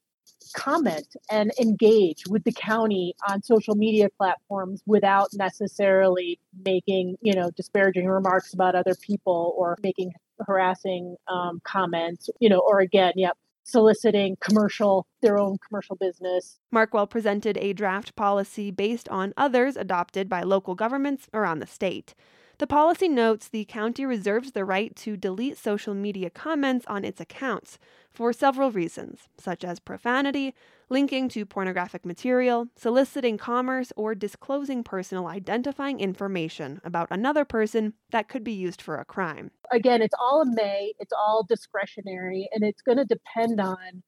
comment 0.56 1.16
and 1.30 1.52
engage 1.60 2.24
with 2.30 2.44
the 2.44 2.52
county 2.52 3.14
on 3.28 3.42
social 3.44 3.76
media 3.76 4.08
platforms 4.18 4.82
without 4.86 5.28
necessarily 5.34 6.40
making 6.66 7.16
you 7.22 7.34
know 7.34 7.52
disparaging 7.52 8.08
remarks 8.08 8.54
about 8.54 8.74
other 8.74 8.96
people 8.96 9.54
or 9.58 9.78
making 9.84 10.12
harassing 10.48 11.16
um, 11.28 11.60
comments, 11.64 12.30
you 12.40 12.50
know, 12.50 12.60
or 12.60 12.80
again, 12.80 13.14
yep, 13.16 13.38
soliciting 13.64 14.38
commercial 14.40 15.06
their 15.22 15.38
own 15.38 15.58
commercial 15.68 15.96
business. 15.96 16.60
Markwell 16.74 17.10
presented 17.10 17.58
a 17.58 17.74
draft 17.74 18.16
policy 18.16 18.72
based 18.72 19.10
on 19.10 19.34
others 19.38 19.76
adopted 19.76 20.30
by 20.30 20.42
local 20.42 20.76
governments 20.76 21.28
around 21.34 21.60
the 21.60 21.68
state. 21.68 22.16
The 22.60 22.68
policy 22.68 23.08
notes 23.08 23.48
the 23.48 23.64
county 23.64 24.06
reserves 24.06 24.52
the 24.52 24.66
right 24.66 24.94
to 24.98 25.16
delete 25.16 25.58
social 25.58 25.94
media 25.94 26.30
comments 26.30 26.86
on 26.88 27.06
its 27.06 27.22
accounts 27.22 27.80
for 28.12 28.34
several 28.34 28.70
reasons, 28.70 29.30
such 29.38 29.64
as 29.64 29.80
profanity, 29.80 30.54
linking 30.90 31.30
to 31.30 31.46
pornographic 31.46 32.06
material, 32.06 32.68
soliciting 32.76 33.38
commerce, 33.38 33.94
or 33.96 34.14
disclosing 34.14 34.84
personal 34.84 35.28
identifying 35.28 36.02
information 36.02 36.82
about 36.84 37.08
another 37.12 37.46
person 37.46 37.94
that 38.12 38.28
could 38.28 38.44
be 38.44 38.52
used 38.52 38.82
for 38.82 38.98
a 38.98 39.06
crime. 39.06 39.52
Again, 39.72 40.02
it's 40.02 40.16
all 40.20 40.42
in 40.42 40.54
May, 40.54 40.94
it's 41.00 41.14
all 41.14 41.46
discretionary, 41.48 42.50
and 42.52 42.66
it's 42.66 42.82
going 42.82 42.98
to 42.98 43.06
depend 43.06 43.62
on 43.62 44.04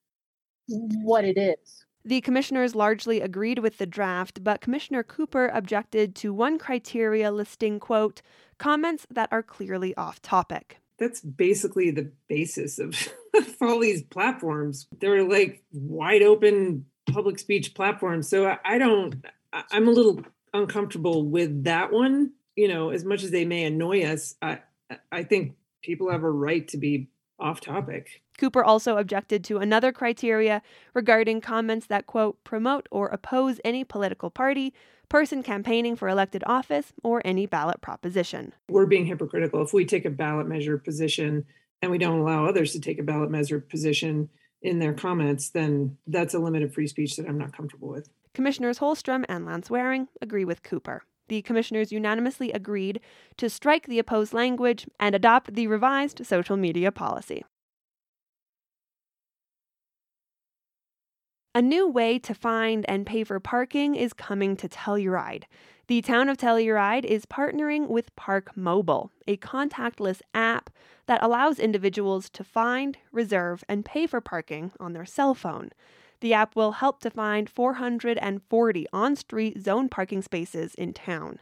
what 0.68 1.24
it 1.24 1.38
is. 1.38 1.86
The 2.04 2.22
commissioners 2.22 2.76
largely 2.76 3.22
agreed 3.22 3.60
with 3.60 3.78
the 3.78 3.86
draft, 3.86 4.44
but 4.44 4.62
Commissioner 4.62 5.04
Cooper 5.04 5.48
objected 5.54 6.16
to 6.18 6.34
one 6.34 6.58
criteria 6.58 7.32
listing, 7.32 7.80
quote, 7.80 8.22
comments 8.58 9.06
that 9.12 9.30
are 9.32 9.44
clearly 9.44 9.96
off 9.96 10.22
topic. 10.22 10.80
That's 10.98 11.22
basically 11.22 11.92
the 11.92 12.12
basis 12.28 12.80
of 12.80 12.96
all 13.62 13.80
these 13.80 14.04
platforms. 14.04 14.88
They're 15.00 15.28
like 15.28 15.64
wide 15.72 16.22
open 16.22 16.86
public 17.12 17.40
speech 17.40 17.74
platforms. 17.74 18.30
So 18.30 18.56
I 18.64 18.78
don't, 18.78 19.24
I'm 19.52 19.88
a 19.88 19.92
little 19.92 20.22
uncomfortable 20.54 21.26
with 21.26 21.66
that 21.66 21.92
one. 21.92 22.32
You 22.56 22.68
know, 22.68 22.90
as 22.90 23.06
much 23.06 23.24
as 23.24 23.32
they 23.32 23.46
may 23.46 23.64
annoy 23.64 24.04
us, 24.04 24.36
I, 24.42 24.60
I 25.12 25.24
think 25.24 25.56
people 25.82 26.12
have 26.12 26.24
a 26.24 26.32
right 26.32 26.68
to 26.70 26.78
be 26.78 27.10
off 27.40 27.62
topic. 27.62 28.22
Cooper 28.42 28.64
also 28.64 28.98
objected 28.98 29.44
to 29.44 29.60
another 29.60 29.92
criteria 29.92 30.64
regarding 30.96 31.42
comments 31.42 31.86
that, 31.86 32.08
quote, 32.08 32.44
promote 32.44 32.88
or 32.90 33.08
oppose 33.10 33.62
any 33.64 33.84
political 33.84 34.32
party, 34.32 34.74
person 35.10 35.44
campaigning 35.44 35.96
for 35.96 36.10
elected 36.10 36.44
office, 36.48 36.92
or 37.04 37.22
any 37.24 37.46
ballot 37.46 37.82
proposition. 37.82 38.52
We're 38.68 38.88
being 38.88 39.06
hypocritical 39.06 39.62
if 39.62 39.74
we 39.74 39.86
take 39.86 40.06
a 40.06 40.10
ballot 40.10 40.48
measure 40.48 40.80
position 40.80 41.46
and 41.84 41.92
we 41.92 42.00
don't 42.00 42.18
allow 42.18 42.48
others 42.48 42.72
to 42.72 42.80
take 42.80 42.98
a 42.98 43.04
ballot 43.04 43.30
measure 43.30 43.60
position 43.60 44.28
in 44.64 44.80
their 44.80 44.94
comments, 44.94 45.50
then 45.50 45.98
that's 46.08 46.34
a 46.34 46.40
limit 46.40 46.64
of 46.64 46.74
free 46.74 46.88
speech 46.88 47.18
that 47.18 47.28
I'm 47.28 47.38
not 47.38 47.56
comfortable 47.56 47.90
with. 47.90 48.10
Commissioners 48.34 48.80
Holstrom 48.80 49.24
and 49.30 49.46
Lance 49.46 49.70
Waring 49.70 50.08
agree 50.20 50.46
with 50.46 50.64
Cooper 50.64 51.04
the 51.32 51.42
commissioners 51.44 51.94
unanimously 51.94 52.52
agreed 52.52 53.00
to 53.38 53.50
strike 53.50 53.88
the 53.88 54.00
opposed 54.00 54.34
language 54.34 54.86
and 55.00 55.16
adopt 55.16 55.54
the 55.54 55.66
revised 55.66 56.26
social 56.26 56.58
media 56.58 56.92
policy. 56.92 57.46
A 61.54 61.62
new 61.62 61.86
way 61.86 62.18
to 62.20 62.34
find 62.34 62.86
and 62.88 63.06
pay 63.06 63.26
for 63.26 63.38
parking 63.42 63.96
is 63.96 64.14
coming 64.14 64.56
to 64.56 64.70
Telluride. 64.70 65.44
The 65.88 66.02
town 66.02 66.30
of 66.30 66.38
Telluride 66.38 67.04
is 67.04 67.26
partnering 67.26 67.90
with 67.90 68.16
Park 68.16 68.56
Mobile, 68.56 69.12
a 69.28 69.36
contactless 69.36 70.22
app 70.34 70.70
that 71.08 71.22
allows 71.22 71.60
individuals 71.60 72.30
to 72.30 72.46
find, 72.46 72.98
reserve, 73.12 73.66
and 73.68 73.84
pay 73.84 74.08
for 74.08 74.22
parking 74.22 74.72
on 74.80 74.94
their 74.94 75.06
cell 75.06 75.34
phone. 75.34 75.72
The 76.22 76.34
app 76.34 76.56
will 76.56 76.72
help 76.72 77.02
to 77.02 77.10
find 77.10 77.50
440 77.50 78.88
on 78.94 79.16
street 79.18 79.62
zone 79.62 79.90
parking 79.90 80.22
spaces 80.22 80.74
in 80.76 80.94
town. 80.94 81.42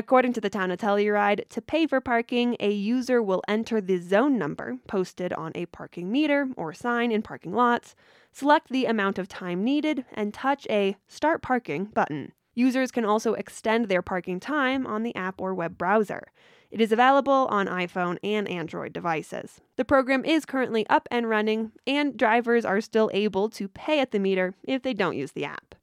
According 0.00 0.32
to 0.32 0.40
the 0.40 0.48
town 0.48 0.70
of 0.70 0.78
Telluride, 0.78 1.46
to 1.50 1.60
pay 1.60 1.86
for 1.86 2.00
parking, 2.00 2.56
a 2.58 2.70
user 2.70 3.22
will 3.22 3.42
enter 3.46 3.82
the 3.82 3.98
zone 3.98 4.38
number 4.38 4.78
posted 4.88 5.30
on 5.34 5.52
a 5.54 5.66
parking 5.66 6.10
meter 6.10 6.48
or 6.56 6.72
sign 6.72 7.12
in 7.12 7.20
parking 7.20 7.52
lots, 7.52 7.94
select 8.32 8.70
the 8.70 8.86
amount 8.86 9.18
of 9.18 9.28
time 9.28 9.62
needed, 9.62 10.06
and 10.14 10.32
touch 10.32 10.66
a 10.70 10.96
Start 11.06 11.42
Parking 11.42 11.84
button. 11.84 12.32
Users 12.54 12.90
can 12.90 13.04
also 13.04 13.34
extend 13.34 13.88
their 13.88 14.00
parking 14.00 14.40
time 14.40 14.86
on 14.86 15.02
the 15.02 15.14
app 15.14 15.38
or 15.38 15.54
web 15.54 15.76
browser. 15.76 16.32
It 16.70 16.80
is 16.80 16.92
available 16.92 17.46
on 17.50 17.66
iPhone 17.66 18.16
and 18.24 18.48
Android 18.48 18.94
devices. 18.94 19.60
The 19.76 19.84
program 19.84 20.24
is 20.24 20.46
currently 20.46 20.86
up 20.88 21.08
and 21.10 21.28
running, 21.28 21.72
and 21.86 22.16
drivers 22.16 22.64
are 22.64 22.80
still 22.80 23.10
able 23.12 23.50
to 23.50 23.68
pay 23.68 24.00
at 24.00 24.12
the 24.12 24.18
meter 24.18 24.54
if 24.64 24.80
they 24.80 24.94
don't 24.94 25.18
use 25.18 25.32
the 25.32 25.44
app. 25.44 25.74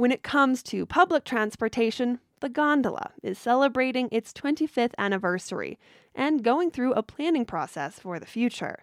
When 0.00 0.12
it 0.12 0.22
comes 0.22 0.62
to 0.62 0.86
public 0.86 1.24
transportation, 1.24 2.20
the 2.40 2.48
gondola 2.48 3.10
is 3.22 3.38
celebrating 3.38 4.08
its 4.10 4.32
25th 4.32 4.94
anniversary 4.96 5.78
and 6.14 6.42
going 6.42 6.70
through 6.70 6.94
a 6.94 7.02
planning 7.02 7.44
process 7.44 7.98
for 7.98 8.18
the 8.18 8.24
future. 8.24 8.82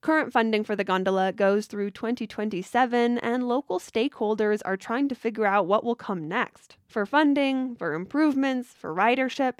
Current 0.00 0.32
funding 0.32 0.64
for 0.64 0.74
the 0.74 0.82
gondola 0.82 1.32
goes 1.32 1.66
through 1.66 1.90
2027, 1.90 3.18
and 3.18 3.46
local 3.46 3.78
stakeholders 3.78 4.62
are 4.64 4.78
trying 4.78 5.06
to 5.10 5.14
figure 5.14 5.44
out 5.44 5.66
what 5.66 5.84
will 5.84 5.94
come 5.94 6.28
next 6.28 6.78
for 6.88 7.04
funding, 7.04 7.76
for 7.76 7.92
improvements, 7.92 8.70
for 8.72 8.94
ridership. 8.94 9.58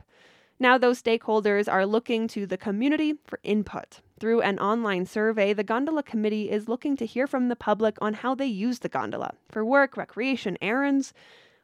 Now, 0.58 0.78
those 0.78 1.02
stakeholders 1.02 1.70
are 1.70 1.84
looking 1.84 2.28
to 2.28 2.46
the 2.46 2.56
community 2.56 3.16
for 3.26 3.40
input. 3.42 4.00
Through 4.20 4.42
an 4.42 4.58
online 4.60 5.06
survey, 5.06 5.52
the 5.52 5.64
Gondola 5.64 6.02
Committee 6.02 6.50
is 6.50 6.68
looking 6.68 6.96
to 6.96 7.06
hear 7.06 7.26
from 7.26 7.48
the 7.48 7.56
public 7.56 7.96
on 8.00 8.14
how 8.14 8.34
they 8.34 8.46
use 8.46 8.78
the 8.78 8.88
gondola 8.88 9.34
for 9.50 9.64
work, 9.64 9.96
recreation, 9.96 10.56
errands. 10.62 11.12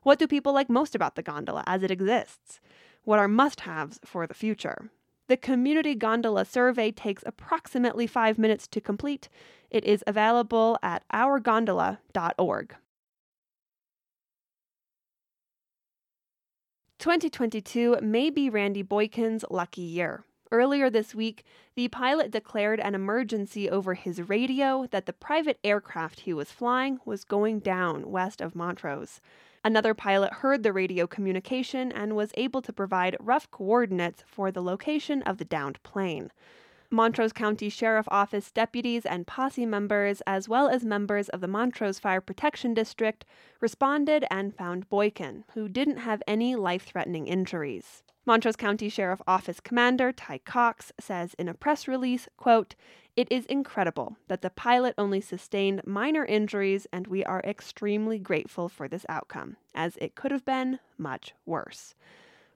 What 0.02 0.18
do 0.18 0.26
people 0.26 0.52
like 0.52 0.68
most 0.68 0.94
about 0.94 1.14
the 1.14 1.22
gondola 1.22 1.62
as 1.66 1.82
it 1.82 1.90
exists? 1.90 2.60
What 3.04 3.18
are 3.18 3.28
must 3.28 3.60
haves 3.60 4.00
for 4.04 4.26
the 4.26 4.34
future? 4.34 4.90
The 5.28 5.36
Community 5.36 5.94
Gondola 5.94 6.44
Survey 6.44 6.90
takes 6.90 7.22
approximately 7.24 8.08
five 8.08 8.36
minutes 8.36 8.66
to 8.66 8.80
complete. 8.80 9.28
It 9.70 9.84
is 9.84 10.02
available 10.04 10.76
at 10.82 11.04
ourgondola.org. 11.12 12.74
2022 16.98 17.98
may 18.02 18.28
be 18.28 18.50
Randy 18.50 18.82
Boykin's 18.82 19.44
lucky 19.48 19.82
year. 19.82 20.24
Earlier 20.52 20.90
this 20.90 21.14
week, 21.14 21.44
the 21.76 21.86
pilot 21.86 22.32
declared 22.32 22.80
an 22.80 22.96
emergency 22.96 23.70
over 23.70 23.94
his 23.94 24.28
radio 24.28 24.88
that 24.90 25.06
the 25.06 25.12
private 25.12 25.60
aircraft 25.62 26.20
he 26.20 26.32
was 26.32 26.50
flying 26.50 26.98
was 27.04 27.22
going 27.22 27.60
down 27.60 28.10
west 28.10 28.40
of 28.40 28.56
Montrose. 28.56 29.20
Another 29.62 29.94
pilot 29.94 30.32
heard 30.32 30.64
the 30.64 30.72
radio 30.72 31.06
communication 31.06 31.92
and 31.92 32.16
was 32.16 32.32
able 32.34 32.62
to 32.62 32.72
provide 32.72 33.16
rough 33.20 33.48
coordinates 33.52 34.24
for 34.26 34.50
the 34.50 34.62
location 34.62 35.22
of 35.22 35.38
the 35.38 35.44
downed 35.44 35.80
plane. 35.84 36.32
Montrose 36.90 37.32
County 37.32 37.68
Sheriff 37.68 38.08
Office 38.10 38.50
deputies 38.50 39.06
and 39.06 39.28
posse 39.28 39.66
members, 39.66 40.20
as 40.26 40.48
well 40.48 40.68
as 40.68 40.84
members 40.84 41.28
of 41.28 41.40
the 41.40 41.46
Montrose 41.46 42.00
Fire 42.00 42.20
Protection 42.20 42.74
District, 42.74 43.24
responded 43.60 44.24
and 44.32 44.52
found 44.52 44.88
Boykin, 44.88 45.44
who 45.54 45.68
didn't 45.68 45.98
have 45.98 46.24
any 46.26 46.56
life 46.56 46.82
threatening 46.82 47.28
injuries. 47.28 48.02
Montrose 48.30 48.54
County 48.54 48.88
Sheriff 48.88 49.20
Office 49.26 49.58
Commander 49.58 50.12
Ty 50.12 50.38
Cox 50.44 50.92
says 51.00 51.34
in 51.34 51.48
a 51.48 51.52
press 51.52 51.88
release, 51.88 52.28
quote, 52.36 52.76
it 53.16 53.26
is 53.28 53.44
incredible 53.46 54.18
that 54.28 54.40
the 54.40 54.50
pilot 54.50 54.94
only 54.96 55.20
sustained 55.20 55.82
minor 55.84 56.24
injuries, 56.24 56.86
and 56.92 57.08
we 57.08 57.24
are 57.24 57.40
extremely 57.40 58.20
grateful 58.20 58.68
for 58.68 58.86
this 58.86 59.04
outcome, 59.08 59.56
as 59.74 59.96
it 59.96 60.14
could 60.14 60.30
have 60.30 60.44
been 60.44 60.78
much 60.96 61.34
worse. 61.44 61.96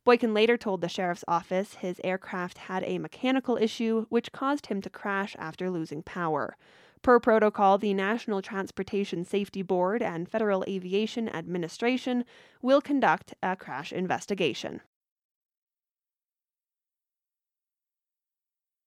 Boykin 0.04 0.32
later 0.32 0.56
told 0.56 0.80
the 0.80 0.88
sheriff's 0.88 1.24
office 1.26 1.74
his 1.74 2.00
aircraft 2.04 2.58
had 2.58 2.84
a 2.84 2.98
mechanical 2.98 3.56
issue 3.56 4.06
which 4.10 4.30
caused 4.30 4.66
him 4.66 4.80
to 4.80 4.88
crash 4.88 5.34
after 5.40 5.70
losing 5.70 6.04
power. 6.04 6.56
Per 7.02 7.18
protocol, 7.18 7.78
the 7.78 7.94
National 7.94 8.40
Transportation 8.40 9.24
Safety 9.24 9.62
Board 9.62 10.02
and 10.02 10.28
Federal 10.28 10.64
Aviation 10.68 11.28
Administration 11.28 12.24
will 12.62 12.80
conduct 12.80 13.34
a 13.42 13.56
crash 13.56 13.92
investigation. 13.92 14.80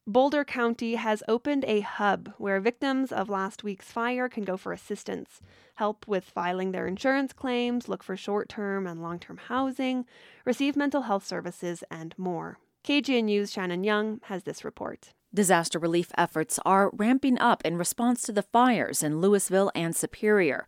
Boulder 0.09 0.45
County 0.45 0.95
has 0.95 1.21
opened 1.27 1.65
a 1.65 1.81
hub 1.81 2.31
where 2.37 2.61
victims 2.61 3.11
of 3.11 3.27
last 3.27 3.65
week's 3.65 3.91
fire 3.91 4.29
can 4.29 4.45
go 4.45 4.55
for 4.55 4.71
assistance, 4.71 5.41
help 5.75 6.07
with 6.07 6.23
filing 6.23 6.71
their 6.71 6.87
insurance 6.87 7.33
claims, 7.33 7.89
look 7.89 8.03
for 8.03 8.15
short 8.15 8.47
term 8.47 8.87
and 8.87 9.01
long 9.01 9.19
term 9.19 9.35
housing, 9.35 10.05
receive 10.45 10.77
mental 10.77 11.01
health 11.01 11.25
services, 11.25 11.83
and 11.91 12.15
more. 12.17 12.57
KGNU's 12.85 13.51
Shannon 13.51 13.83
Young 13.83 14.21
has 14.23 14.43
this 14.43 14.63
report. 14.63 15.09
Disaster 15.33 15.77
relief 15.77 16.09
efforts 16.17 16.57
are 16.65 16.89
ramping 16.93 17.37
up 17.37 17.61
in 17.65 17.77
response 17.77 18.21
to 18.21 18.31
the 18.31 18.43
fires 18.43 19.03
in 19.03 19.19
Louisville 19.19 19.73
and 19.75 19.93
Superior. 19.93 20.65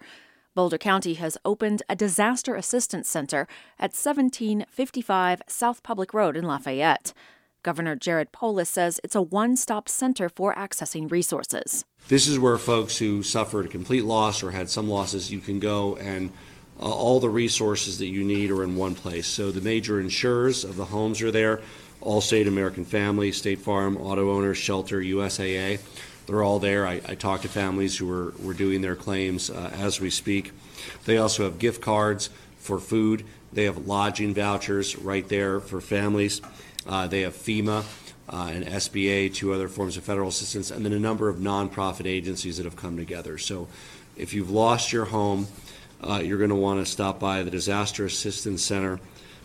Boulder 0.53 0.77
County 0.77 1.13
has 1.13 1.38
opened 1.46 1.81
a 1.88 1.96
disaster 1.96 2.55
assistance 2.55 3.08
center 3.08 3.48
at 3.79 3.96
1755 3.96 5.43
South 5.48 5.81
Public 5.81 6.13
Road 6.13 6.36
in 6.36 6.43
Lafayette. 6.43 7.13
Governor 7.63 7.96
Jared 7.96 8.32
Polis 8.32 8.70
says 8.70 9.00
it's 9.04 9.16
a 9.16 9.22
one 9.22 9.56
stop 9.56 9.89
center 9.89 10.30
for 10.30 10.56
accessing 10.56 11.12
resources. 11.12 11.86
This 12.08 12.28
is 12.28 12.39
where 12.39 12.58
folks 12.58 12.98
who 12.98 13.24
suffered 13.24 13.66
a 13.66 13.70
complete 13.70 14.06
loss 14.06 14.42
or 14.42 14.51
had 14.51 14.70
some 14.70 14.89
losses, 14.89 15.32
you 15.32 15.39
can 15.39 15.60
go 15.60 15.96
and 15.98 16.32
uh, 16.80 16.84
all 16.84 17.20
the 17.20 17.30
resources 17.30 17.98
that 18.00 18.08
you 18.08 18.24
need 18.24 18.51
are 18.51 18.63
in 18.63 18.75
one 18.75 18.96
place. 18.96 19.28
So 19.28 19.51
the 19.51 19.62
major 19.62 20.00
insurers 20.00 20.63
of 20.63 20.75
the 20.75 20.86
homes 20.86 21.22
are 21.22 21.32
there 21.32 21.62
Allstate, 22.01 22.48
American 22.48 22.86
Family, 22.86 23.32
State 23.32 23.60
Farm, 23.60 23.98
Auto 23.98 24.32
Owners, 24.32 24.58
Shelter, 24.58 25.01
USAA. 25.01 25.80
They're 26.25 26.44
all 26.44 26.60
there. 26.60 26.88
I, 26.88 27.01
I 27.06 27.16
talk 27.16 27.42
to 27.42 27.50
families 27.50 27.98
who 27.98 28.10
are, 28.12 28.34
were 28.39 28.54
doing 28.54 28.82
their 28.82 28.96
claims 28.96 29.50
uh, 29.50 29.72
as 29.74 30.00
we 30.00 30.10
speak. 30.10 30.51
They 31.06 31.18
also 31.18 31.44
have 31.44 31.60
gift 31.60 31.82
cards 31.82 32.30
for 32.58 32.80
food. 32.80 33.25
They 33.51 33.66
have 33.66 33.88
lodging 33.88 34.34
vouchers 34.34 34.96
right 34.96 35.28
there 35.28 35.60
for 35.60 35.82
families. 35.82 36.42
Uh, 36.88 37.07
they 37.07 37.21
have 37.21 37.36
FEMA 37.36 37.83
uh, 38.29 38.50
and 38.51 38.65
SBA, 38.65 39.33
two 39.33 39.53
other 39.53 39.67
forms 39.67 39.98
of 39.98 40.03
federal 40.03 40.29
assistance, 40.29 40.71
and 40.71 40.86
then 40.86 40.93
a 40.93 41.00
number 41.00 41.29
of 41.29 41.38
nonprofit 41.38 42.05
agencies 42.05 42.57
that 42.57 42.63
have 42.63 42.75
come 42.75 42.98
together. 42.98 43.38
So 43.38 43.67
if 44.15 44.33
you've 44.33 44.51
lost 44.51 44.93
your 44.93 45.05
home, 45.05 45.48
uh, 46.01 46.21
you're 46.24 46.38
going 46.38 46.50
to 46.50 46.55
want 46.55 46.86
to 46.86 46.91
stop 46.91 47.19
by 47.19 47.43
the 47.43 47.51
Disaster 47.51 48.05
Assistance 48.05 48.63
Center 48.63 49.00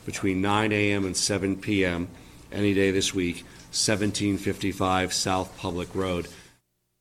between 0.05 0.41
9 0.41 0.73
a.m. 0.73 1.05
and 1.05 1.17
7 1.17 1.57
p.m. 1.57 2.09
any 2.53 2.75
day 2.75 2.91
this 2.91 3.15
week, 3.15 3.37
1755 3.71 5.13
South 5.13 5.57
Public 5.59 5.95
Road. 5.95 6.29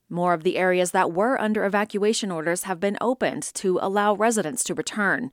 More 0.10 0.34
of 0.34 0.44
the 0.44 0.58
areas 0.58 0.92
that 0.92 1.12
were 1.12 1.40
under 1.40 1.66
evacuation 1.66 2.32
orders 2.32 2.64
have 2.64 2.80
been 2.80 2.98
opened 3.02 3.44
to 3.56 3.80
allow 3.82 4.14
residents 4.14 4.64
to 4.66 4.74
return. 4.74 5.32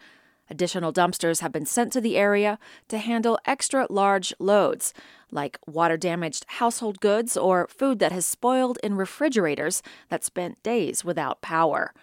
Additional 0.50 0.92
dumpsters 0.92 1.40
have 1.40 1.52
been 1.52 1.64
sent 1.64 1.92
to 1.92 2.00
the 2.00 2.16
area 2.16 2.58
to 2.88 2.98
handle 2.98 3.38
extra 3.46 3.86
large 3.88 4.34
loads, 4.40 4.92
like 5.30 5.58
water 5.64 5.96
damaged 5.96 6.44
household 6.48 6.98
goods 7.00 7.36
or 7.36 7.68
food 7.68 8.00
that 8.00 8.10
has 8.10 8.26
spoiled 8.26 8.76
in 8.82 8.96
refrigerators 8.96 9.80
that 10.08 10.24
spent 10.24 10.60
days 10.64 11.04
without 11.04 11.40
power. 11.40 11.94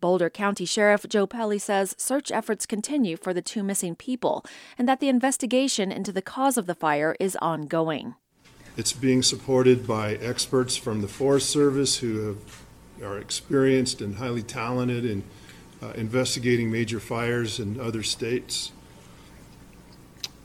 Boulder 0.00 0.28
County 0.28 0.66
Sheriff 0.66 1.06
Joe 1.08 1.26
Pelle 1.26 1.58
says 1.58 1.94
search 1.98 2.30
efforts 2.30 2.66
continue 2.66 3.16
for 3.16 3.32
the 3.32 3.42
two 3.42 3.62
missing 3.62 3.94
people 3.94 4.44
and 4.78 4.86
that 4.86 5.00
the 5.00 5.08
investigation 5.08 5.90
into 5.90 6.12
the 6.12 6.22
cause 6.22 6.58
of 6.58 6.66
the 6.66 6.74
fire 6.74 7.16
is 7.18 7.36
ongoing. 7.40 8.14
It's 8.76 8.92
being 8.92 9.22
supported 9.22 9.86
by 9.86 10.14
experts 10.16 10.76
from 10.76 11.00
the 11.00 11.08
Forest 11.08 11.50
Service 11.50 11.98
who 11.98 12.26
have, 12.26 12.62
are 13.02 13.18
experienced 13.18 14.00
and 14.00 14.16
highly 14.16 14.42
talented 14.42 15.04
in 15.04 15.24
uh, 15.82 15.92
investigating 15.94 16.70
major 16.70 17.00
fires 17.00 17.58
in 17.58 17.80
other 17.80 18.02
states. 18.02 18.72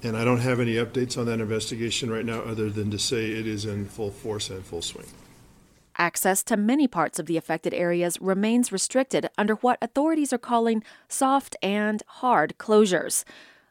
And 0.04 0.16
I 0.16 0.24
don't 0.24 0.40
have 0.40 0.60
any 0.60 0.76
updates 0.76 1.18
on 1.18 1.26
that 1.26 1.40
investigation 1.40 2.12
right 2.12 2.26
now 2.26 2.40
other 2.42 2.70
than 2.70 2.92
to 2.92 3.00
say 3.00 3.32
it 3.32 3.48
is 3.48 3.66
in 3.66 3.86
full 3.86 4.12
force 4.12 4.50
and 4.50 4.64
full 4.64 4.82
swing. 4.82 5.08
Access 5.98 6.44
to 6.44 6.58
many 6.58 6.88
parts 6.88 7.20
of 7.20 7.26
the 7.26 7.38
affected 7.38 7.74
areas 7.74 8.20
remains 8.22 8.72
restricted 8.72 9.30
under 9.38 9.56
what 9.56 9.78
authorities 9.82 10.34
are 10.34 10.38
calling 10.38 10.84
soft 11.08 11.56
and 11.62 12.04
hard 12.08 12.56
closures. 12.60 13.24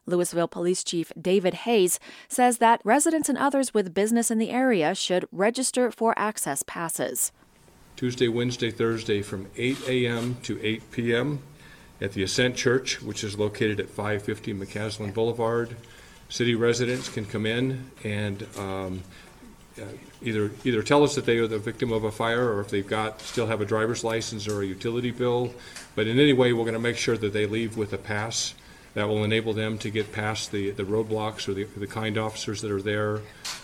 Louisville 0.06 0.48
Police 0.48 0.82
Chief 0.84 1.12
David 1.20 1.54
Hayes 1.54 2.00
says 2.28 2.58
that 2.58 2.80
residents 2.82 3.28
and 3.28 3.38
others 3.38 3.72
with 3.72 3.94
business 3.94 4.30
in 4.30 4.38
the 4.38 4.50
area 4.50 4.94
should 4.94 5.26
register 5.32 5.90
for 5.90 6.18
access 6.18 6.62
passes. 6.62 7.30
Tuesday, 7.96 8.28
Wednesday, 8.28 8.70
Thursday 8.70 9.22
from 9.22 9.46
8 9.56 9.88
a.m. 9.88 10.36
to 10.42 10.60
8 10.62 10.90
p.m 10.90 11.42
at 12.00 12.12
the 12.12 12.22
Ascent 12.22 12.56
Church, 12.56 13.00
which 13.02 13.24
is 13.24 13.38
located 13.38 13.80
at 13.80 13.88
550 13.88 14.54
McCaslin 14.54 15.14
Boulevard. 15.14 15.76
City 16.28 16.54
residents 16.54 17.08
can 17.08 17.24
come 17.24 17.46
in 17.46 17.90
and 18.02 18.46
um, 18.58 19.02
uh, 19.80 19.84
either 20.22 20.50
either 20.64 20.82
tell 20.82 21.02
us 21.02 21.14
that 21.14 21.26
they 21.26 21.38
are 21.38 21.46
the 21.46 21.58
victim 21.58 21.92
of 21.92 22.04
a 22.04 22.10
fire 22.10 22.52
or 22.52 22.60
if 22.60 22.70
they've 22.70 22.86
got 22.86 23.20
still 23.20 23.46
have 23.46 23.60
a 23.60 23.64
driver's 23.64 24.04
license 24.04 24.48
or 24.48 24.62
a 24.62 24.66
utility 24.66 25.10
bill. 25.10 25.52
But 25.94 26.06
in 26.06 26.18
any 26.18 26.32
way, 26.32 26.52
we're 26.52 26.64
going 26.64 26.74
to 26.74 26.80
make 26.80 26.96
sure 26.96 27.16
that 27.16 27.32
they 27.32 27.46
leave 27.46 27.76
with 27.76 27.92
a 27.92 27.98
pass 27.98 28.54
that 28.94 29.08
will 29.08 29.24
enable 29.24 29.52
them 29.52 29.76
to 29.78 29.90
get 29.90 30.12
past 30.12 30.52
the, 30.52 30.70
the 30.70 30.84
roadblocks 30.84 31.48
or 31.48 31.54
the, 31.54 31.64
the 31.64 31.86
kind 31.86 32.16
officers 32.16 32.60
that 32.62 32.70
are 32.70 32.82
there. 32.82 33.20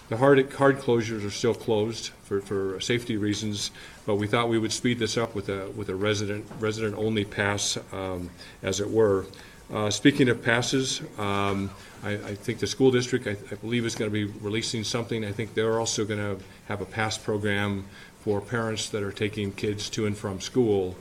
The 0.09 0.17
hard, 0.17 0.53
hard 0.53 0.79
closures 0.79 1.25
are 1.25 1.31
still 1.31 1.55
closed 1.55 2.09
for, 2.25 2.41
for 2.41 2.81
safety 2.81 3.17
reasons, 3.17 3.71
but 4.07 4.17
we 4.17 4.27
thought 4.27 4.49
we 4.49 4.59
would 4.59 4.73
speed 4.73 4.99
this 4.99 5.17
up 5.17 5.35
with 5.35 5.49
a, 5.49 5.71
with 5.71 5.89
a 5.89 5.95
resident, 5.95 6.47
resident 6.59 6.97
only 6.97 7.25
pass, 7.25 7.79
um, 7.93 8.31
as 8.63 8.81
it 8.81 8.91
were. 8.91 9.27
Uh, 9.73 9.89
speaking 9.89 10.29
of 10.29 10.43
passes, 10.43 11.01
um, 11.17 11.71
I, 12.03 12.15
I, 12.15 12.35
think 12.35 12.59
the 12.59 12.67
school 12.67 12.91
district, 12.91 13.29
I, 13.29 13.37
I 13.53 13.55
believe, 13.55 13.87
is 13.87 13.95
going 13.95 14.11
to 14.11 14.13
be 14.13 14.25
releasing 14.41 14.83
something. 14.83 15.25
I 15.25 15.31
think 15.31 15.55
they're 15.55 15.79
also 15.79 16.05
going 16.05 16.19
to 16.19 16.45
have 16.67 16.81
a 16.81 16.85
pass 16.85 17.17
program 17.17 17.85
for 18.21 18.41
parents 18.41 18.89
that 18.89 19.05
are 19.05 19.13
taking 19.13 19.53
kids 19.53 19.89
to 19.91 20.07
and 20.07 20.19
from 20.19 20.41
school. 20.41 20.97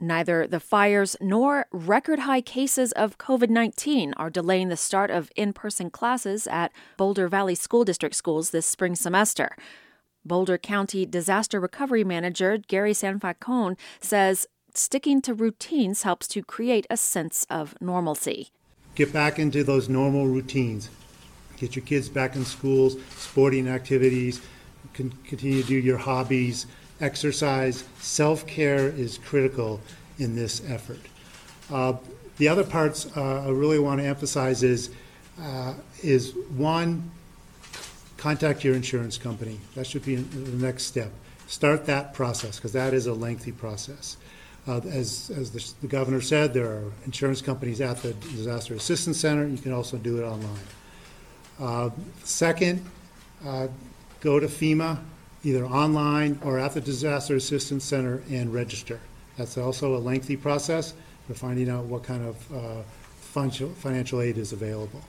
Neither 0.00 0.46
the 0.46 0.60
fires 0.60 1.16
nor 1.20 1.66
record 1.70 2.20
high 2.20 2.40
cases 2.40 2.92
of 2.92 3.16
COVID 3.16 3.48
19 3.48 4.12
are 4.16 4.30
delaying 4.30 4.68
the 4.68 4.76
start 4.76 5.10
of 5.10 5.30
in 5.36 5.52
person 5.52 5.88
classes 5.88 6.46
at 6.48 6.72
Boulder 6.96 7.28
Valley 7.28 7.54
School 7.54 7.84
District 7.84 8.14
schools 8.14 8.50
this 8.50 8.66
spring 8.66 8.96
semester. 8.96 9.56
Boulder 10.24 10.58
County 10.58 11.06
Disaster 11.06 11.60
Recovery 11.60 12.02
Manager 12.02 12.58
Gary 12.58 12.92
Sanfacon 12.92 13.76
says 14.00 14.46
sticking 14.74 15.22
to 15.22 15.32
routines 15.32 16.02
helps 16.02 16.26
to 16.28 16.42
create 16.42 16.86
a 16.90 16.96
sense 16.96 17.46
of 17.48 17.74
normalcy. 17.80 18.48
Get 18.96 19.12
back 19.12 19.38
into 19.38 19.62
those 19.62 19.88
normal 19.88 20.26
routines. 20.26 20.90
Get 21.56 21.76
your 21.76 21.84
kids 21.84 22.08
back 22.08 22.34
in 22.34 22.44
schools, 22.44 22.96
sporting 23.16 23.68
activities, 23.68 24.40
continue 24.92 25.62
to 25.62 25.68
do 25.68 25.76
your 25.76 25.98
hobbies 25.98 26.66
exercise, 27.00 27.84
self 27.98 28.46
care 28.46 28.88
is 28.88 29.18
critical 29.18 29.80
in 30.18 30.36
this 30.36 30.62
effort. 30.68 31.00
Uh, 31.70 31.94
the 32.36 32.48
other 32.48 32.64
parts 32.64 33.06
uh, 33.16 33.44
I 33.46 33.50
really 33.50 33.78
want 33.78 34.00
to 34.00 34.06
emphasize 34.06 34.62
is 34.62 34.90
uh, 35.40 35.74
is 36.02 36.34
one, 36.56 37.10
contact 38.16 38.64
your 38.64 38.74
insurance 38.74 39.18
company. 39.18 39.58
That 39.74 39.86
should 39.86 40.04
be 40.04 40.16
the 40.16 40.64
next 40.64 40.84
step. 40.84 41.10
Start 41.46 41.86
that 41.86 42.14
process 42.14 42.56
because 42.56 42.72
that 42.72 42.94
is 42.94 43.06
a 43.06 43.14
lengthy 43.14 43.52
process. 43.52 44.16
Uh, 44.66 44.80
as 44.90 45.30
as 45.36 45.50
the, 45.50 45.72
the, 45.82 45.88
governor 45.88 46.20
said, 46.20 46.54
there 46.54 46.66
are 46.66 46.92
insurance 47.04 47.42
companies 47.42 47.80
at 47.80 47.98
the 47.98 48.14
Disaster 48.14 48.74
Assistance 48.74 49.20
Center. 49.20 49.46
You 49.46 49.58
can 49.58 49.72
also 49.72 49.98
do 49.98 50.22
it 50.22 50.24
online. 50.24 50.66
Uh, 51.60 51.90
second, 52.22 52.84
uh, 53.44 53.68
go 54.20 54.40
to 54.40 54.46
FEMA 54.46 55.00
either 55.44 55.64
online 55.64 56.38
or 56.42 56.58
at 56.58 56.72
the 56.74 56.80
Disaster 56.80 57.36
Assistance 57.36 57.84
Center 57.84 58.22
and 58.30 58.52
register. 58.52 58.98
That's 59.36 59.58
also 59.58 59.96
a 59.96 59.98
lengthy 59.98 60.36
process 60.36 60.94
for 61.26 61.34
finding 61.34 61.68
out 61.68 61.84
what 61.84 62.02
kind 62.02 62.26
of 62.26 62.52
uh, 62.52 62.82
financial 63.74 64.20
aid 64.20 64.38
is 64.38 64.52
available. 64.52 65.02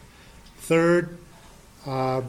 Third, 0.58 1.18
uh, 1.86 2.22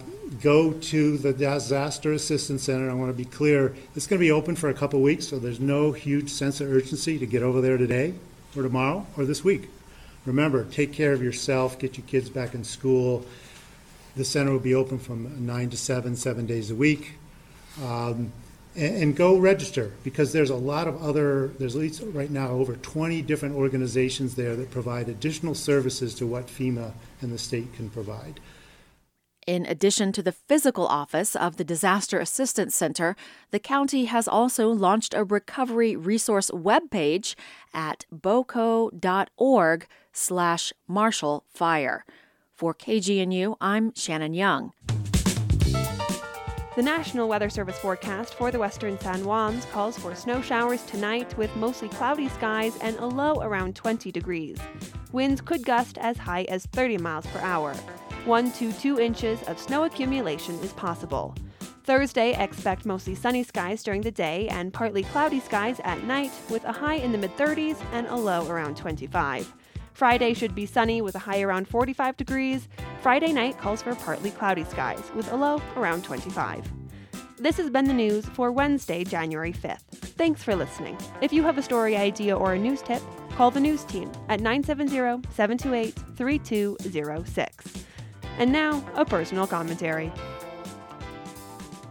go 0.42 0.72
to 0.72 1.16
the 1.16 1.32
Disaster 1.32 2.12
Assistance 2.12 2.62
Center. 2.62 2.90
I 2.90 2.94
want 2.94 3.10
to 3.10 3.16
be 3.16 3.24
clear, 3.24 3.74
it's 3.94 4.06
going 4.06 4.18
to 4.18 4.24
be 4.24 4.30
open 4.30 4.54
for 4.54 4.68
a 4.68 4.74
couple 4.74 5.00
weeks, 5.00 5.26
so 5.28 5.38
there's 5.38 5.60
no 5.60 5.92
huge 5.92 6.30
sense 6.30 6.60
of 6.60 6.70
urgency 6.70 7.18
to 7.18 7.26
get 7.26 7.42
over 7.42 7.60
there 7.60 7.78
today 7.78 8.14
or 8.54 8.62
tomorrow 8.62 9.06
or 9.16 9.24
this 9.24 9.42
week. 9.42 9.70
Remember, 10.26 10.64
take 10.64 10.92
care 10.92 11.12
of 11.12 11.22
yourself, 11.22 11.78
get 11.78 11.96
your 11.96 12.06
kids 12.06 12.28
back 12.28 12.52
in 12.52 12.64
school. 12.64 13.24
The 14.16 14.24
center 14.24 14.50
will 14.50 14.58
be 14.58 14.74
open 14.74 14.98
from 14.98 15.46
9 15.46 15.70
to 15.70 15.76
7, 15.76 16.16
seven 16.16 16.46
days 16.46 16.70
a 16.70 16.74
week. 16.74 17.14
Um, 17.82 18.32
and, 18.74 18.96
and, 19.02 19.16
go 19.16 19.36
register 19.38 19.92
because 20.04 20.32
there's 20.32 20.50
a 20.50 20.56
lot 20.56 20.86
of 20.86 21.02
other, 21.02 21.48
there's 21.58 21.74
at 21.74 21.80
least 21.80 22.02
right 22.12 22.30
now 22.30 22.48
over 22.48 22.76
20 22.76 23.22
different 23.22 23.54
organizations 23.54 24.34
there 24.34 24.56
that 24.56 24.70
provide 24.70 25.08
additional 25.08 25.54
services 25.54 26.14
to 26.14 26.26
what 26.26 26.46
FEMA 26.46 26.92
and 27.20 27.32
the 27.32 27.38
state 27.38 27.74
can 27.74 27.90
provide. 27.90 28.40
In 29.46 29.64
addition 29.64 30.10
to 30.12 30.22
the 30.24 30.32
physical 30.32 30.86
office 30.86 31.36
of 31.36 31.56
the 31.56 31.64
Disaster 31.64 32.18
Assistance 32.18 32.74
Center, 32.74 33.14
the 33.52 33.60
county 33.60 34.06
has 34.06 34.26
also 34.26 34.68
launched 34.68 35.14
a 35.14 35.22
recovery 35.22 35.94
resource 35.94 36.50
webpage 36.50 37.36
at 37.72 38.06
boco.org 38.10 39.86
slash 40.12 40.72
Marshall 40.88 41.44
Fire. 41.48 42.04
For 42.54 42.74
KGNU, 42.74 43.56
I'm 43.60 43.94
Shannon 43.94 44.34
Young. 44.34 44.72
The 46.76 46.82
National 46.82 47.26
Weather 47.26 47.48
Service 47.48 47.78
forecast 47.78 48.34
for 48.34 48.50
the 48.50 48.58
western 48.58 49.00
San 49.00 49.22
Juans 49.22 49.64
calls 49.72 49.98
for 49.98 50.14
snow 50.14 50.42
showers 50.42 50.82
tonight 50.82 51.34
with 51.38 51.56
mostly 51.56 51.88
cloudy 51.88 52.28
skies 52.28 52.76
and 52.82 52.98
a 52.98 53.06
low 53.06 53.40
around 53.40 53.74
20 53.74 54.12
degrees. 54.12 54.58
Winds 55.10 55.40
could 55.40 55.64
gust 55.64 55.96
as 55.96 56.18
high 56.18 56.42
as 56.50 56.66
30 56.66 56.98
miles 56.98 57.24
per 57.28 57.38
hour. 57.38 57.72
1 58.26 58.52
to 58.52 58.74
2 58.74 59.00
inches 59.00 59.42
of 59.44 59.58
snow 59.58 59.84
accumulation 59.84 60.54
is 60.56 60.74
possible. 60.74 61.34
Thursday, 61.84 62.34
expect 62.34 62.84
mostly 62.84 63.14
sunny 63.14 63.42
skies 63.42 63.82
during 63.82 64.02
the 64.02 64.10
day 64.10 64.46
and 64.48 64.70
partly 64.70 65.02
cloudy 65.02 65.40
skies 65.40 65.80
at 65.82 66.04
night 66.04 66.32
with 66.50 66.62
a 66.64 66.72
high 66.72 66.96
in 66.96 67.10
the 67.10 67.16
mid 67.16 67.34
30s 67.38 67.82
and 67.92 68.06
a 68.08 68.14
low 68.14 68.46
around 68.48 68.76
25. 68.76 69.50
Friday 69.96 70.34
should 70.34 70.54
be 70.54 70.66
sunny 70.66 71.00
with 71.00 71.14
a 71.14 71.18
high 71.18 71.40
around 71.40 71.68
45 71.68 72.18
degrees. 72.18 72.68
Friday 73.00 73.32
night 73.32 73.56
calls 73.56 73.80
for 73.80 73.94
partly 73.94 74.30
cloudy 74.30 74.62
skies 74.64 75.02
with 75.14 75.32
a 75.32 75.36
low 75.36 75.58
around 75.74 76.04
25. 76.04 76.70
This 77.38 77.56
has 77.56 77.70
been 77.70 77.86
the 77.86 77.94
news 77.94 78.26
for 78.26 78.52
Wednesday, 78.52 79.04
January 79.04 79.54
5th. 79.54 79.86
Thanks 79.90 80.42
for 80.42 80.54
listening. 80.54 80.98
If 81.22 81.32
you 81.32 81.42
have 81.44 81.56
a 81.56 81.62
story 81.62 81.96
idea 81.96 82.36
or 82.36 82.52
a 82.52 82.58
news 82.58 82.82
tip, 82.82 83.00
call 83.36 83.50
the 83.50 83.58
news 83.58 83.84
team 83.84 84.12
at 84.28 84.40
970 84.40 85.26
728 85.30 85.94
3206. 86.14 87.84
And 88.38 88.52
now, 88.52 88.86
a 88.96 89.04
personal 89.06 89.46
commentary. 89.46 90.12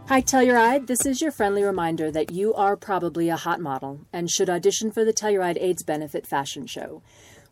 Hi, 0.06 0.22
Telluride. 0.22 0.86
This 0.86 1.04
is 1.04 1.20
your 1.20 1.32
friendly 1.32 1.64
reminder 1.64 2.12
that 2.12 2.30
you 2.30 2.54
are 2.54 2.76
probably 2.76 3.28
a 3.28 3.36
hot 3.36 3.60
model 3.60 4.06
and 4.12 4.30
should 4.30 4.48
audition 4.48 4.92
for 4.92 5.04
the 5.04 5.12
Telluride 5.12 5.60
AIDS 5.60 5.82
Benefit 5.82 6.24
Fashion 6.24 6.68
Show. 6.68 7.02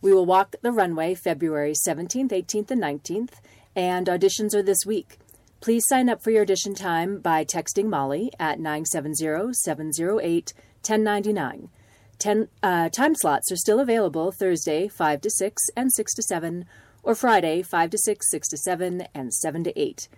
We 0.04 0.12
will 0.12 0.26
walk 0.26 0.56
the 0.60 0.70
runway 0.70 1.14
February 1.14 1.72
17th, 1.72 2.28
18th, 2.28 2.70
and 2.70 2.82
19th, 2.82 3.36
and 3.74 4.06
auditions 4.06 4.54
are 4.54 4.62
this 4.62 4.84
week. 4.84 5.18
Please 5.62 5.82
sign 5.88 6.10
up 6.10 6.22
for 6.22 6.30
your 6.30 6.42
audition 6.42 6.74
time 6.74 7.20
by 7.20 7.42
texting 7.42 7.86
Molly 7.86 8.30
at 8.38 8.60
970 8.60 9.54
708 9.54 10.52
1099. 10.86 11.70
Ten, 12.18 12.48
uh, 12.62 12.90
time 12.90 13.14
slots 13.14 13.50
are 13.50 13.56
still 13.56 13.80
available 13.80 14.30
Thursday, 14.30 14.88
5 14.88 15.22
to 15.22 15.30
6 15.30 15.62
and 15.74 15.90
6 15.90 16.14
to 16.16 16.22
7, 16.22 16.66
or 17.02 17.14
Friday, 17.14 17.62
5 17.62 17.88
to 17.88 17.96
6, 17.96 18.30
6 18.30 18.48
to 18.48 18.58
7, 18.58 19.06
and 19.14 19.32
7 19.32 19.64
to 19.64 19.80
8. 19.80 20.08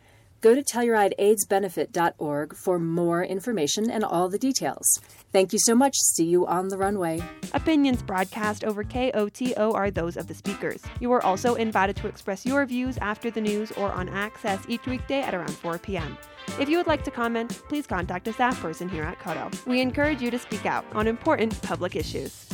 Go 0.47 0.55
to 0.55 0.63
TellurideAIDSBenefit.org 0.63 2.55
for 2.55 2.79
more 2.79 3.25
information 3.25 3.91
and 3.91 4.05
all 4.05 4.29
the 4.29 4.39
details. 4.39 4.87
Thank 5.33 5.53
you 5.53 5.59
so 5.59 5.75
much. 5.75 5.97
See 5.97 6.27
you 6.27 6.47
on 6.47 6.69
the 6.69 6.79
runway. 6.79 7.21
Opinions 7.53 8.01
broadcast 8.01 8.63
over 8.63 8.85
KOTO 8.85 9.75
are 9.75 9.91
those 9.91 10.17
of 10.17 10.29
the 10.29 10.35
speakers. 10.35 10.85
You 11.01 11.11
are 11.11 11.25
also 11.25 11.57
invited 11.57 11.97
to 11.97 12.07
express 12.07 12.47
your 12.47 12.65
views 12.65 12.97
after 12.99 13.29
the 13.29 13.41
news 13.41 13.73
or 13.73 13.91
on 13.91 14.09
Access 14.09 14.63
each 14.69 14.87
weekday 14.87 15.21
at 15.21 15.35
around 15.35 15.51
4 15.51 15.81
p.m. 15.81 16.17
If 16.61 16.69
you 16.69 16.77
would 16.77 16.87
like 16.87 17.03
to 17.03 17.11
comment, 17.11 17.51
please 17.69 17.89
contact 17.89 18.29
a 18.29 18.33
staff 18.33 18.61
person 18.63 18.89
here 18.89 19.03
at 19.03 19.19
KOTO. 19.19 19.67
We 19.67 19.81
encourage 19.81 20.23
you 20.23 20.31
to 20.31 20.39
speak 20.39 20.65
out 20.65 20.85
on 20.93 21.09
important 21.09 21.61
public 21.63 21.97
issues. 21.97 22.47